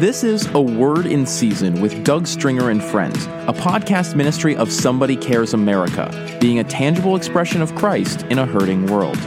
This 0.00 0.24
is 0.24 0.46
A 0.54 0.60
Word 0.62 1.04
in 1.04 1.26
Season 1.26 1.82
with 1.82 2.04
Doug 2.04 2.26
Stringer 2.26 2.70
and 2.70 2.82
Friends, 2.82 3.26
a 3.26 3.52
podcast 3.52 4.14
ministry 4.14 4.56
of 4.56 4.72
Somebody 4.72 5.14
Cares 5.14 5.52
America, 5.52 6.38
being 6.40 6.58
a 6.58 6.64
tangible 6.64 7.16
expression 7.16 7.60
of 7.60 7.74
Christ 7.74 8.22
in 8.30 8.38
a 8.38 8.46
hurting 8.46 8.86
world. 8.86 9.18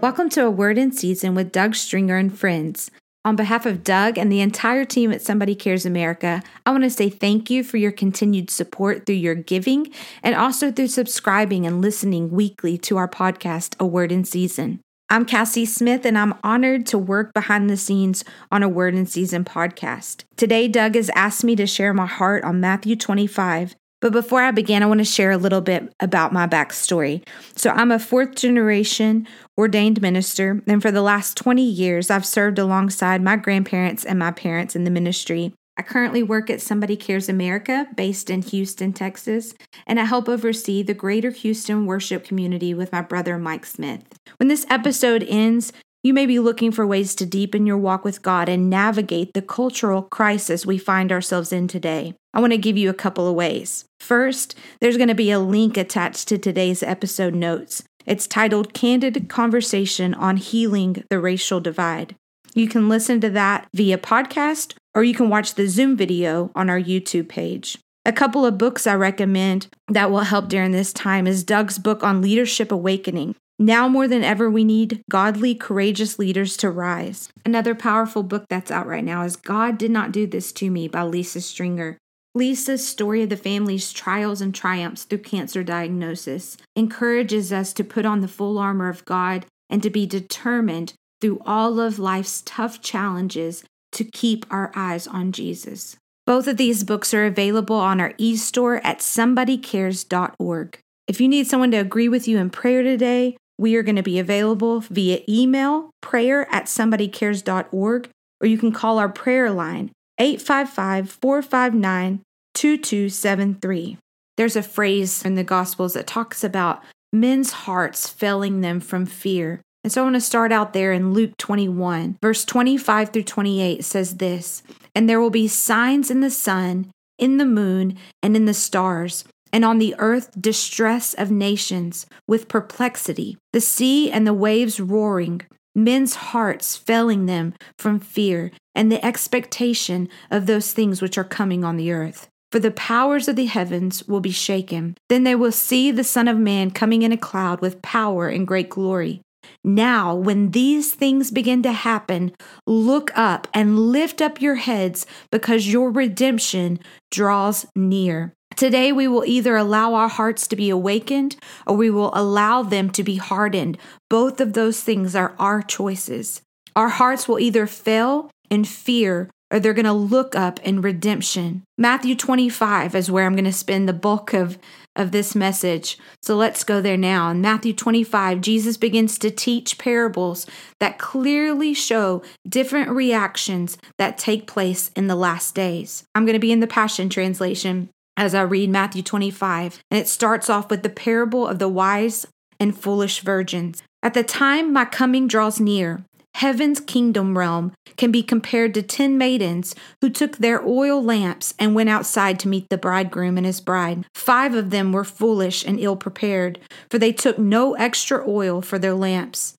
Welcome 0.00 0.28
to 0.28 0.44
A 0.44 0.50
Word 0.52 0.78
in 0.78 0.92
Season 0.92 1.34
with 1.34 1.50
Doug 1.50 1.74
Stringer 1.74 2.18
and 2.18 2.32
Friends. 2.32 2.92
On 3.24 3.34
behalf 3.34 3.66
of 3.66 3.82
Doug 3.82 4.16
and 4.16 4.30
the 4.30 4.42
entire 4.42 4.84
team 4.84 5.10
at 5.10 5.22
Somebody 5.22 5.56
Cares 5.56 5.84
America, 5.84 6.40
I 6.64 6.70
want 6.70 6.84
to 6.84 6.90
say 6.90 7.10
thank 7.10 7.50
you 7.50 7.64
for 7.64 7.78
your 7.78 7.90
continued 7.90 8.48
support 8.48 9.06
through 9.06 9.16
your 9.16 9.34
giving 9.34 9.92
and 10.22 10.36
also 10.36 10.70
through 10.70 10.86
subscribing 10.86 11.66
and 11.66 11.80
listening 11.80 12.30
weekly 12.30 12.78
to 12.78 12.96
our 12.96 13.08
podcast, 13.08 13.74
A 13.80 13.86
Word 13.86 14.12
in 14.12 14.24
Season. 14.24 14.83
I'm 15.10 15.26
Cassy 15.26 15.66
Smith, 15.66 16.06
and 16.06 16.16
I'm 16.16 16.34
honored 16.42 16.86
to 16.86 16.98
work 16.98 17.34
behind 17.34 17.68
the 17.68 17.76
scenes 17.76 18.24
on 18.50 18.62
a 18.62 18.68
Word 18.68 18.94
in 18.94 19.04
Season 19.04 19.44
podcast. 19.44 20.24
Today, 20.36 20.66
Doug 20.66 20.94
has 20.94 21.10
asked 21.14 21.44
me 21.44 21.54
to 21.56 21.66
share 21.66 21.92
my 21.92 22.06
heart 22.06 22.42
on 22.42 22.58
Matthew 22.58 22.96
25. 22.96 23.76
But 24.00 24.12
before 24.12 24.42
I 24.42 24.50
begin, 24.50 24.82
I 24.82 24.86
want 24.86 25.00
to 25.00 25.04
share 25.04 25.30
a 25.30 25.36
little 25.36 25.60
bit 25.60 25.92
about 26.00 26.32
my 26.32 26.46
backstory. 26.46 27.22
So, 27.54 27.70
I'm 27.70 27.90
a 27.90 27.98
fourth 27.98 28.34
generation 28.34 29.28
ordained 29.58 30.00
minister, 30.00 30.62
and 30.66 30.80
for 30.80 30.90
the 30.90 31.02
last 31.02 31.36
20 31.36 31.62
years, 31.62 32.10
I've 32.10 32.26
served 32.26 32.58
alongside 32.58 33.22
my 33.22 33.36
grandparents 33.36 34.06
and 34.06 34.18
my 34.18 34.30
parents 34.30 34.74
in 34.74 34.84
the 34.84 34.90
ministry. 34.90 35.52
I 35.76 35.82
currently 35.82 36.22
work 36.22 36.50
at 36.50 36.60
Somebody 36.60 36.96
Cares 36.96 37.28
America, 37.28 37.88
based 37.96 38.30
in 38.30 38.42
Houston, 38.42 38.92
Texas, 38.92 39.54
and 39.86 39.98
I 39.98 40.04
help 40.04 40.28
oversee 40.28 40.82
the 40.82 40.94
greater 40.94 41.30
Houston 41.30 41.84
worship 41.84 42.24
community 42.24 42.72
with 42.74 42.92
my 42.92 43.02
brother 43.02 43.38
Mike 43.38 43.66
Smith. 43.66 44.04
When 44.36 44.48
this 44.48 44.66
episode 44.70 45.24
ends, 45.28 45.72
you 46.04 46.14
may 46.14 46.26
be 46.26 46.38
looking 46.38 46.70
for 46.70 46.86
ways 46.86 47.14
to 47.16 47.26
deepen 47.26 47.66
your 47.66 47.78
walk 47.78 48.04
with 48.04 48.22
God 48.22 48.48
and 48.48 48.70
navigate 48.70 49.32
the 49.32 49.42
cultural 49.42 50.02
crisis 50.02 50.64
we 50.64 50.78
find 50.78 51.10
ourselves 51.10 51.52
in 51.52 51.66
today. 51.66 52.14
I 52.32 52.40
want 52.40 52.52
to 52.52 52.58
give 52.58 52.76
you 52.76 52.88
a 52.88 52.94
couple 52.94 53.26
of 53.26 53.34
ways. 53.34 53.84
First, 53.98 54.54
there's 54.80 54.98
going 54.98 55.08
to 55.08 55.14
be 55.14 55.30
a 55.30 55.40
link 55.40 55.76
attached 55.76 56.28
to 56.28 56.38
today's 56.38 56.82
episode 56.82 57.34
notes. 57.34 57.82
It's 58.06 58.26
titled 58.26 58.74
Candid 58.74 59.28
Conversation 59.28 60.14
on 60.14 60.36
Healing 60.36 61.02
the 61.08 61.18
Racial 61.18 61.58
Divide. 61.58 62.14
You 62.54 62.68
can 62.68 62.88
listen 62.88 63.20
to 63.22 63.30
that 63.30 63.66
via 63.74 63.98
podcast 63.98 64.74
or 64.94 65.04
you 65.04 65.14
can 65.14 65.28
watch 65.28 65.54
the 65.54 65.66
Zoom 65.66 65.96
video 65.96 66.50
on 66.54 66.70
our 66.70 66.80
YouTube 66.80 67.28
page. 67.28 67.78
A 68.06 68.12
couple 68.12 68.44
of 68.44 68.58
books 68.58 68.86
I 68.86 68.94
recommend 68.94 69.68
that 69.88 70.10
will 70.10 70.20
help 70.20 70.48
during 70.48 70.72
this 70.72 70.92
time 70.92 71.26
is 71.26 71.42
Doug's 71.42 71.78
book 71.78 72.02
on 72.02 72.20
leadership 72.20 72.70
awakening. 72.70 73.34
Now 73.58 73.88
more 73.88 74.08
than 74.08 74.24
ever, 74.24 74.50
we 74.50 74.64
need 74.64 75.02
godly, 75.08 75.54
courageous 75.54 76.18
leaders 76.18 76.56
to 76.58 76.70
rise. 76.70 77.28
Another 77.46 77.74
powerful 77.74 78.22
book 78.22 78.46
that's 78.48 78.70
out 78.70 78.86
right 78.86 79.04
now 79.04 79.22
is 79.22 79.36
God 79.36 79.78
Did 79.78 79.90
Not 79.90 80.12
Do 80.12 80.26
This 80.26 80.52
to 80.52 80.70
Me 80.70 80.88
by 80.88 81.02
Lisa 81.02 81.40
Stringer. 81.40 81.96
Lisa's 82.34 82.86
story 82.86 83.22
of 83.22 83.28
the 83.28 83.36
family's 83.36 83.92
trials 83.92 84.40
and 84.40 84.52
triumphs 84.52 85.04
through 85.04 85.18
cancer 85.18 85.62
diagnosis 85.62 86.56
encourages 86.74 87.52
us 87.52 87.72
to 87.72 87.84
put 87.84 88.04
on 88.04 88.20
the 88.20 88.28
full 88.28 88.58
armor 88.58 88.88
of 88.88 89.04
God 89.04 89.46
and 89.70 89.82
to 89.84 89.88
be 89.88 90.04
determined 90.04 90.94
through 91.20 91.40
all 91.46 91.78
of 91.78 92.00
life's 92.00 92.42
tough 92.44 92.82
challenges 92.82 93.64
to 93.94 94.04
keep 94.04 94.46
our 94.50 94.70
eyes 94.74 95.06
on 95.06 95.32
Jesus. 95.32 95.96
Both 96.26 96.46
of 96.46 96.56
these 96.56 96.84
books 96.84 97.12
are 97.12 97.26
available 97.26 97.76
on 97.76 98.00
our 98.00 98.14
e 98.18 98.36
store 98.36 98.76
at 98.84 99.00
somebodycares.org. 99.00 100.78
If 101.06 101.20
you 101.20 101.28
need 101.28 101.46
someone 101.46 101.70
to 101.72 101.76
agree 101.76 102.08
with 102.08 102.26
you 102.26 102.38
in 102.38 102.50
prayer 102.50 102.82
today, 102.82 103.36
we 103.58 103.76
are 103.76 103.82
going 103.82 103.96
to 103.96 104.02
be 104.02 104.18
available 104.18 104.80
via 104.80 105.20
email, 105.28 105.90
prayer 106.00 106.48
at 106.52 106.64
somebodycares.org, 106.64 108.08
or 108.40 108.46
you 108.46 108.58
can 108.58 108.72
call 108.72 108.98
our 108.98 109.08
prayer 109.08 109.50
line, 109.50 109.92
855 110.18 111.10
459 111.10 112.22
2273. 112.54 113.98
There's 114.36 114.56
a 114.56 114.62
phrase 114.62 115.24
in 115.24 115.34
the 115.34 115.44
Gospels 115.44 115.94
that 115.94 116.06
talks 116.06 116.42
about 116.42 116.82
men's 117.12 117.52
hearts 117.52 118.08
failing 118.08 118.60
them 118.60 118.80
from 118.80 119.06
fear. 119.06 119.60
And 119.84 119.92
so 119.92 120.00
I 120.00 120.04
want 120.04 120.16
to 120.16 120.20
start 120.20 120.50
out 120.50 120.72
there 120.72 120.92
in 120.92 121.12
Luke 121.12 121.36
21, 121.36 122.16
verse 122.22 122.44
25 122.44 123.10
through 123.10 123.22
28 123.22 123.84
says 123.84 124.16
this 124.16 124.62
And 124.94 125.08
there 125.08 125.20
will 125.20 125.30
be 125.30 125.46
signs 125.46 126.10
in 126.10 126.20
the 126.20 126.30
sun, 126.30 126.90
in 127.18 127.36
the 127.36 127.44
moon, 127.44 127.98
and 128.22 128.34
in 128.34 128.46
the 128.46 128.54
stars 128.54 129.24
and 129.54 129.64
on 129.64 129.78
the 129.78 129.94
earth 129.98 130.32
distress 130.40 131.14
of 131.14 131.30
nations 131.30 132.06
with 132.26 132.48
perplexity, 132.48 133.38
the 133.52 133.60
sea 133.60 134.10
and 134.10 134.26
the 134.26 134.34
waves 134.34 134.80
roaring, 134.80 135.42
men's 135.76 136.16
hearts 136.16 136.76
failing 136.76 137.26
them 137.26 137.54
from 137.78 138.00
fear 138.00 138.50
and 138.74 138.90
the 138.90 139.04
expectation 139.06 140.08
of 140.28 140.46
those 140.46 140.72
things 140.72 141.00
which 141.00 141.16
are 141.16 141.22
coming 141.22 141.62
on 141.62 141.76
the 141.76 141.92
earth. 141.92 142.26
For 142.50 142.58
the 142.58 142.72
powers 142.72 143.28
of 143.28 143.36
the 143.36 143.46
heavens 143.46 144.02
will 144.08 144.18
be 144.20 144.32
shaken. 144.32 144.96
Then 145.08 145.22
they 145.22 145.36
will 145.36 145.52
see 145.52 145.92
the 145.92 146.02
Son 146.02 146.26
of 146.26 146.36
Man 146.36 146.72
coming 146.72 147.02
in 147.02 147.12
a 147.12 147.16
cloud 147.16 147.60
with 147.60 147.80
power 147.80 148.26
and 148.26 148.48
great 148.48 148.70
glory. 148.70 149.20
Now, 149.62 150.14
when 150.14 150.50
these 150.50 150.94
things 150.94 151.30
begin 151.30 151.62
to 151.62 151.72
happen, 151.72 152.32
look 152.66 153.10
up 153.16 153.48
and 153.54 153.78
lift 153.78 154.20
up 154.20 154.40
your 154.40 154.56
heads 154.56 155.06
because 155.30 155.72
your 155.72 155.90
redemption 155.90 156.78
draws 157.10 157.66
near. 157.74 158.32
Today, 158.56 158.92
we 158.92 159.08
will 159.08 159.24
either 159.24 159.56
allow 159.56 159.94
our 159.94 160.08
hearts 160.08 160.46
to 160.48 160.56
be 160.56 160.70
awakened 160.70 161.36
or 161.66 161.76
we 161.76 161.90
will 161.90 162.12
allow 162.14 162.62
them 162.62 162.90
to 162.90 163.02
be 163.02 163.16
hardened. 163.16 163.78
Both 164.08 164.40
of 164.40 164.52
those 164.52 164.80
things 164.80 165.16
are 165.16 165.34
our 165.38 165.60
choices. 165.60 166.40
Our 166.76 166.88
hearts 166.88 167.26
will 167.26 167.40
either 167.40 167.66
fail 167.66 168.30
in 168.50 168.64
fear 168.64 169.30
or 169.54 169.60
they're 169.60 169.72
going 169.72 169.84
to 169.84 169.92
look 169.92 170.34
up 170.34 170.58
in 170.64 170.82
redemption. 170.82 171.62
Matthew 171.78 172.16
25 172.16 172.96
is 172.96 173.08
where 173.08 173.24
I'm 173.24 173.36
going 173.36 173.44
to 173.44 173.52
spend 173.52 173.88
the 173.88 173.92
bulk 173.92 174.34
of, 174.34 174.58
of 174.96 175.12
this 175.12 175.36
message. 175.36 175.96
So 176.22 176.34
let's 176.34 176.64
go 176.64 176.80
there 176.80 176.96
now. 176.96 177.30
In 177.30 177.40
Matthew 177.40 177.72
25, 177.72 178.40
Jesus 178.40 178.76
begins 178.76 179.16
to 179.18 179.30
teach 179.30 179.78
parables 179.78 180.44
that 180.80 180.98
clearly 180.98 181.72
show 181.72 182.20
different 182.48 182.90
reactions 182.90 183.78
that 183.96 184.18
take 184.18 184.48
place 184.48 184.90
in 184.96 185.06
the 185.06 185.14
last 185.14 185.54
days. 185.54 186.02
I'm 186.16 186.24
going 186.24 186.32
to 186.32 186.40
be 186.40 186.50
in 186.50 186.58
the 186.58 186.66
Passion 186.66 187.08
Translation 187.08 187.90
as 188.16 188.34
I 188.34 188.42
read 188.42 188.70
Matthew 188.70 189.04
25, 189.04 189.84
and 189.88 190.00
it 190.00 190.08
starts 190.08 190.50
off 190.50 190.68
with 190.68 190.82
the 190.82 190.88
parable 190.88 191.46
of 191.46 191.60
the 191.60 191.68
wise 191.68 192.26
and 192.58 192.76
foolish 192.76 193.20
virgins. 193.20 193.84
At 194.02 194.14
the 194.14 194.24
time 194.24 194.72
my 194.72 194.84
coming 194.84 195.28
draws 195.28 195.60
near, 195.60 196.04
heaven's 196.34 196.80
kingdom 196.80 197.38
realm 197.38 197.72
can 197.96 198.10
be 198.10 198.22
compared 198.22 198.74
to 198.74 198.82
ten 198.82 199.16
maidens 199.16 199.74
who 200.00 200.10
took 200.10 200.36
their 200.36 200.62
oil 200.66 201.02
lamps 201.02 201.54
and 201.58 201.74
went 201.74 201.88
outside 201.88 202.38
to 202.40 202.48
meet 202.48 202.68
the 202.68 202.78
bridegroom 202.78 203.36
and 203.36 203.46
his 203.46 203.60
bride. 203.60 204.04
Five 204.14 204.54
of 204.54 204.70
them 204.70 204.92
were 204.92 205.04
foolish 205.04 205.64
and 205.64 205.78
ill 205.80 205.96
prepared, 205.96 206.58
for 206.90 206.98
they 206.98 207.12
took 207.12 207.38
no 207.38 207.74
extra 207.74 208.22
oil 208.28 208.60
for 208.60 208.78
their 208.78 208.94
lamps. 208.94 209.54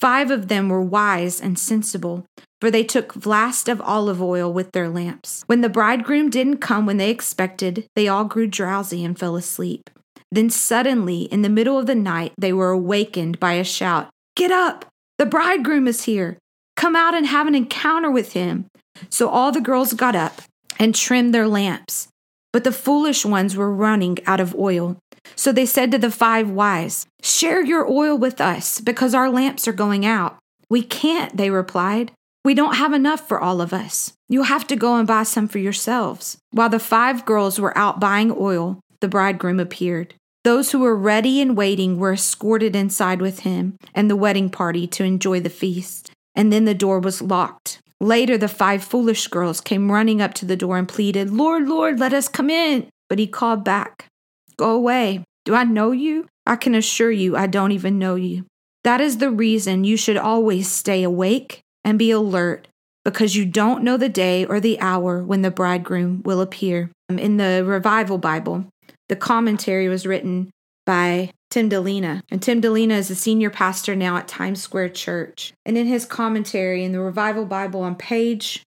Five 0.00 0.30
of 0.30 0.48
them 0.48 0.68
were 0.68 0.82
wise 0.82 1.40
and 1.40 1.58
sensible, 1.58 2.26
for 2.60 2.70
they 2.70 2.84
took 2.84 3.12
flasks 3.12 3.68
of 3.68 3.80
olive 3.80 4.22
oil 4.22 4.52
with 4.52 4.72
their 4.72 4.88
lamps. 4.88 5.42
When 5.46 5.60
the 5.60 5.68
bridegroom 5.68 6.30
didn't 6.30 6.58
come 6.58 6.86
when 6.86 6.96
they 6.96 7.10
expected, 7.10 7.86
they 7.94 8.08
all 8.08 8.24
grew 8.24 8.46
drowsy 8.46 9.04
and 9.04 9.18
fell 9.18 9.36
asleep. 9.36 9.90
Then 10.30 10.50
suddenly, 10.50 11.22
in 11.22 11.42
the 11.42 11.48
middle 11.48 11.78
of 11.78 11.86
the 11.86 11.94
night, 11.94 12.32
they 12.36 12.52
were 12.52 12.70
awakened 12.70 13.38
by 13.38 13.54
a 13.54 13.64
shout 13.64 14.10
Get 14.34 14.50
up! 14.50 14.84
The 15.18 15.26
bridegroom 15.26 15.88
is 15.88 16.04
here! 16.04 16.38
Come 16.76 16.94
out 16.94 17.14
and 17.14 17.26
have 17.26 17.46
an 17.46 17.54
encounter 17.54 18.10
with 18.10 18.34
him. 18.34 18.66
So 19.08 19.28
all 19.28 19.50
the 19.50 19.60
girls 19.60 19.94
got 19.94 20.14
up 20.14 20.42
and 20.78 20.94
trimmed 20.94 21.34
their 21.34 21.48
lamps. 21.48 22.08
But 22.52 22.64
the 22.64 22.72
foolish 22.72 23.24
ones 23.24 23.56
were 23.56 23.72
running 23.72 24.18
out 24.26 24.40
of 24.40 24.54
oil. 24.54 24.98
So 25.34 25.52
they 25.52 25.66
said 25.66 25.90
to 25.92 25.98
the 25.98 26.10
five 26.10 26.50
wise, 26.50 27.06
Share 27.22 27.64
your 27.64 27.90
oil 27.90 28.16
with 28.16 28.40
us, 28.40 28.80
because 28.80 29.14
our 29.14 29.30
lamps 29.30 29.66
are 29.66 29.72
going 29.72 30.06
out. 30.06 30.38
We 30.68 30.82
can't, 30.82 31.36
they 31.36 31.50
replied. 31.50 32.12
We 32.44 32.54
don't 32.54 32.76
have 32.76 32.92
enough 32.92 33.26
for 33.26 33.40
all 33.40 33.60
of 33.60 33.72
us. 33.72 34.12
You'll 34.28 34.44
have 34.44 34.66
to 34.68 34.76
go 34.76 34.96
and 34.96 35.06
buy 35.06 35.24
some 35.24 35.48
for 35.48 35.58
yourselves. 35.58 36.38
While 36.52 36.68
the 36.68 36.78
five 36.78 37.24
girls 37.24 37.58
were 37.58 37.76
out 37.76 38.00
buying 38.00 38.34
oil, 38.36 38.80
the 39.00 39.08
bridegroom 39.08 39.60
appeared. 39.60 40.14
Those 40.46 40.70
who 40.70 40.78
were 40.78 40.94
ready 40.94 41.40
and 41.40 41.56
waiting 41.56 41.98
were 41.98 42.12
escorted 42.12 42.76
inside 42.76 43.20
with 43.20 43.40
him 43.40 43.76
and 43.96 44.08
the 44.08 44.14
wedding 44.14 44.48
party 44.48 44.86
to 44.86 45.02
enjoy 45.02 45.40
the 45.40 45.50
feast. 45.50 46.12
And 46.36 46.52
then 46.52 46.66
the 46.66 46.72
door 46.72 47.00
was 47.00 47.20
locked. 47.20 47.80
Later, 48.00 48.38
the 48.38 48.46
five 48.46 48.84
foolish 48.84 49.26
girls 49.26 49.60
came 49.60 49.90
running 49.90 50.22
up 50.22 50.34
to 50.34 50.44
the 50.44 50.54
door 50.54 50.78
and 50.78 50.86
pleaded, 50.86 51.32
Lord, 51.32 51.66
Lord, 51.66 51.98
let 51.98 52.12
us 52.12 52.28
come 52.28 52.48
in. 52.48 52.88
But 53.08 53.18
he 53.18 53.26
called 53.26 53.64
back, 53.64 54.06
Go 54.56 54.70
away. 54.70 55.24
Do 55.44 55.56
I 55.56 55.64
know 55.64 55.90
you? 55.90 56.28
I 56.46 56.54
can 56.54 56.76
assure 56.76 57.10
you 57.10 57.36
I 57.36 57.48
don't 57.48 57.72
even 57.72 57.98
know 57.98 58.14
you. 58.14 58.44
That 58.84 59.00
is 59.00 59.18
the 59.18 59.32
reason 59.32 59.82
you 59.82 59.96
should 59.96 60.16
always 60.16 60.70
stay 60.70 61.02
awake 61.02 61.58
and 61.82 61.98
be 61.98 62.12
alert 62.12 62.68
because 63.04 63.34
you 63.34 63.46
don't 63.46 63.82
know 63.82 63.96
the 63.96 64.08
day 64.08 64.44
or 64.44 64.60
the 64.60 64.78
hour 64.78 65.24
when 65.24 65.42
the 65.42 65.50
bridegroom 65.50 66.22
will 66.24 66.40
appear. 66.40 66.92
Um, 67.08 67.18
in 67.18 67.36
the 67.36 67.64
Revival 67.64 68.18
Bible, 68.18 68.66
the 69.08 69.16
commentary 69.16 69.88
was 69.88 70.06
written 70.06 70.50
by 70.84 71.30
Tim 71.50 71.68
Dilena. 71.70 72.22
And 72.30 72.42
Tim 72.42 72.60
Dilena 72.60 72.92
is 72.92 73.10
a 73.10 73.14
senior 73.14 73.50
pastor 73.50 73.94
now 73.94 74.16
at 74.16 74.28
Times 74.28 74.62
Square 74.62 74.90
Church. 74.90 75.52
And 75.64 75.78
in 75.78 75.86
his 75.86 76.04
commentary 76.04 76.84
in 76.84 76.92
the 76.92 77.00
Revival 77.00 77.44
Bible 77.44 77.82
on 77.82 77.94
page 77.94 78.62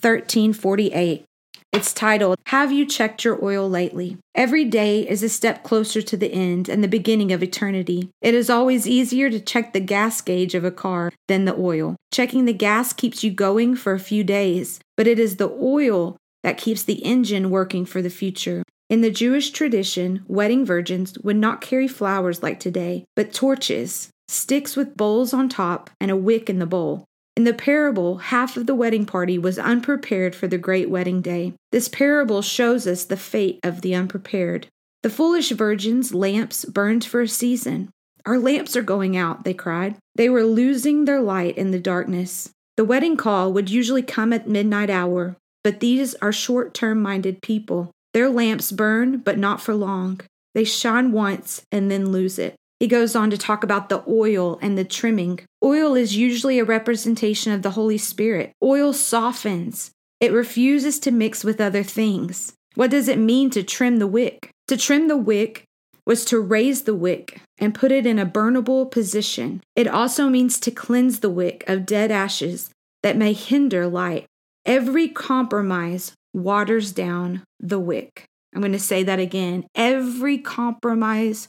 1348, 0.00 1.24
it's 1.72 1.92
titled, 1.92 2.36
Have 2.46 2.72
You 2.72 2.84
Checked 2.84 3.24
Your 3.24 3.42
Oil 3.44 3.70
Lately? 3.70 4.16
Every 4.34 4.64
day 4.64 5.08
is 5.08 5.22
a 5.22 5.28
step 5.28 5.62
closer 5.62 6.02
to 6.02 6.16
the 6.16 6.32
end 6.32 6.68
and 6.68 6.82
the 6.82 6.88
beginning 6.88 7.30
of 7.30 7.44
eternity. 7.44 8.10
It 8.20 8.34
is 8.34 8.50
always 8.50 8.88
easier 8.88 9.30
to 9.30 9.38
check 9.38 9.72
the 9.72 9.80
gas 9.80 10.20
gauge 10.20 10.56
of 10.56 10.64
a 10.64 10.72
car 10.72 11.12
than 11.28 11.44
the 11.44 11.54
oil. 11.54 11.94
Checking 12.10 12.44
the 12.44 12.52
gas 12.52 12.92
keeps 12.92 13.22
you 13.22 13.30
going 13.30 13.76
for 13.76 13.92
a 13.92 14.00
few 14.00 14.24
days, 14.24 14.80
but 14.96 15.06
it 15.06 15.20
is 15.20 15.36
the 15.36 15.50
oil 15.50 16.16
that 16.42 16.58
keeps 16.58 16.82
the 16.82 17.04
engine 17.04 17.50
working 17.50 17.84
for 17.84 18.02
the 18.02 18.10
future. 18.10 18.64
In 18.90 19.02
the 19.02 19.10
Jewish 19.10 19.50
tradition, 19.50 20.24
wedding 20.26 20.66
virgins 20.66 21.16
would 21.20 21.36
not 21.36 21.60
carry 21.60 21.86
flowers 21.86 22.42
like 22.42 22.58
today, 22.58 23.04
but 23.14 23.32
torches, 23.32 24.10
sticks 24.26 24.74
with 24.74 24.96
bowls 24.96 25.32
on 25.32 25.48
top, 25.48 25.90
and 26.00 26.10
a 26.10 26.16
wick 26.16 26.50
in 26.50 26.58
the 26.58 26.66
bowl. 26.66 27.04
In 27.36 27.44
the 27.44 27.54
parable, 27.54 28.16
half 28.16 28.56
of 28.56 28.66
the 28.66 28.74
wedding 28.74 29.06
party 29.06 29.38
was 29.38 29.60
unprepared 29.60 30.34
for 30.34 30.48
the 30.48 30.58
great 30.58 30.90
wedding 30.90 31.20
day. 31.20 31.52
This 31.70 31.88
parable 31.88 32.42
shows 32.42 32.84
us 32.88 33.04
the 33.04 33.16
fate 33.16 33.60
of 33.62 33.82
the 33.82 33.94
unprepared. 33.94 34.66
The 35.04 35.08
foolish 35.08 35.50
virgins' 35.50 36.12
lamps 36.12 36.64
burned 36.64 37.04
for 37.04 37.20
a 37.20 37.28
season. 37.28 37.90
Our 38.26 38.40
lamps 38.40 38.74
are 38.74 38.82
going 38.82 39.16
out, 39.16 39.44
they 39.44 39.54
cried. 39.54 39.98
They 40.16 40.28
were 40.28 40.42
losing 40.42 41.04
their 41.04 41.20
light 41.20 41.56
in 41.56 41.70
the 41.70 41.78
darkness. 41.78 42.50
The 42.76 42.84
wedding 42.84 43.16
call 43.16 43.52
would 43.52 43.70
usually 43.70 44.02
come 44.02 44.32
at 44.32 44.48
midnight 44.48 44.90
hour, 44.90 45.36
but 45.62 45.78
these 45.78 46.16
are 46.16 46.32
short 46.32 46.74
term 46.74 47.00
minded 47.00 47.40
people. 47.40 47.92
Their 48.12 48.28
lamps 48.28 48.72
burn, 48.72 49.18
but 49.18 49.38
not 49.38 49.60
for 49.60 49.74
long. 49.74 50.20
They 50.54 50.64
shine 50.64 51.12
once 51.12 51.62
and 51.70 51.90
then 51.90 52.10
lose 52.10 52.38
it. 52.38 52.56
He 52.80 52.88
goes 52.88 53.14
on 53.14 53.30
to 53.30 53.38
talk 53.38 53.62
about 53.62 53.88
the 53.88 54.02
oil 54.08 54.58
and 54.62 54.76
the 54.76 54.84
trimming. 54.84 55.40
Oil 55.62 55.94
is 55.94 56.16
usually 56.16 56.58
a 56.58 56.64
representation 56.64 57.52
of 57.52 57.62
the 57.62 57.72
Holy 57.72 57.98
Spirit. 57.98 58.52
Oil 58.62 58.92
softens, 58.92 59.90
it 60.18 60.32
refuses 60.32 60.98
to 61.00 61.10
mix 61.10 61.44
with 61.44 61.60
other 61.60 61.82
things. 61.82 62.54
What 62.74 62.90
does 62.90 63.08
it 63.08 63.18
mean 63.18 63.50
to 63.50 63.62
trim 63.62 63.98
the 63.98 64.06
wick? 64.06 64.50
To 64.68 64.76
trim 64.76 65.08
the 65.08 65.16
wick 65.16 65.64
was 66.06 66.24
to 66.26 66.40
raise 66.40 66.82
the 66.82 66.94
wick 66.94 67.40
and 67.58 67.74
put 67.74 67.92
it 67.92 68.06
in 68.06 68.18
a 68.18 68.26
burnable 68.26 68.90
position. 68.90 69.60
It 69.76 69.86
also 69.86 70.28
means 70.28 70.58
to 70.60 70.70
cleanse 70.70 71.20
the 71.20 71.30
wick 71.30 71.64
of 71.68 71.86
dead 71.86 72.10
ashes 72.10 72.70
that 73.02 73.16
may 73.16 73.32
hinder 73.32 73.86
light. 73.86 74.26
Every 74.64 75.08
compromise 75.08 76.12
waters 76.32 76.92
down 76.92 77.42
the 77.58 77.78
wick. 77.78 78.24
I'm 78.54 78.60
going 78.60 78.72
to 78.72 78.78
say 78.78 79.02
that 79.02 79.18
again. 79.18 79.66
Every 79.74 80.38
compromise 80.38 81.48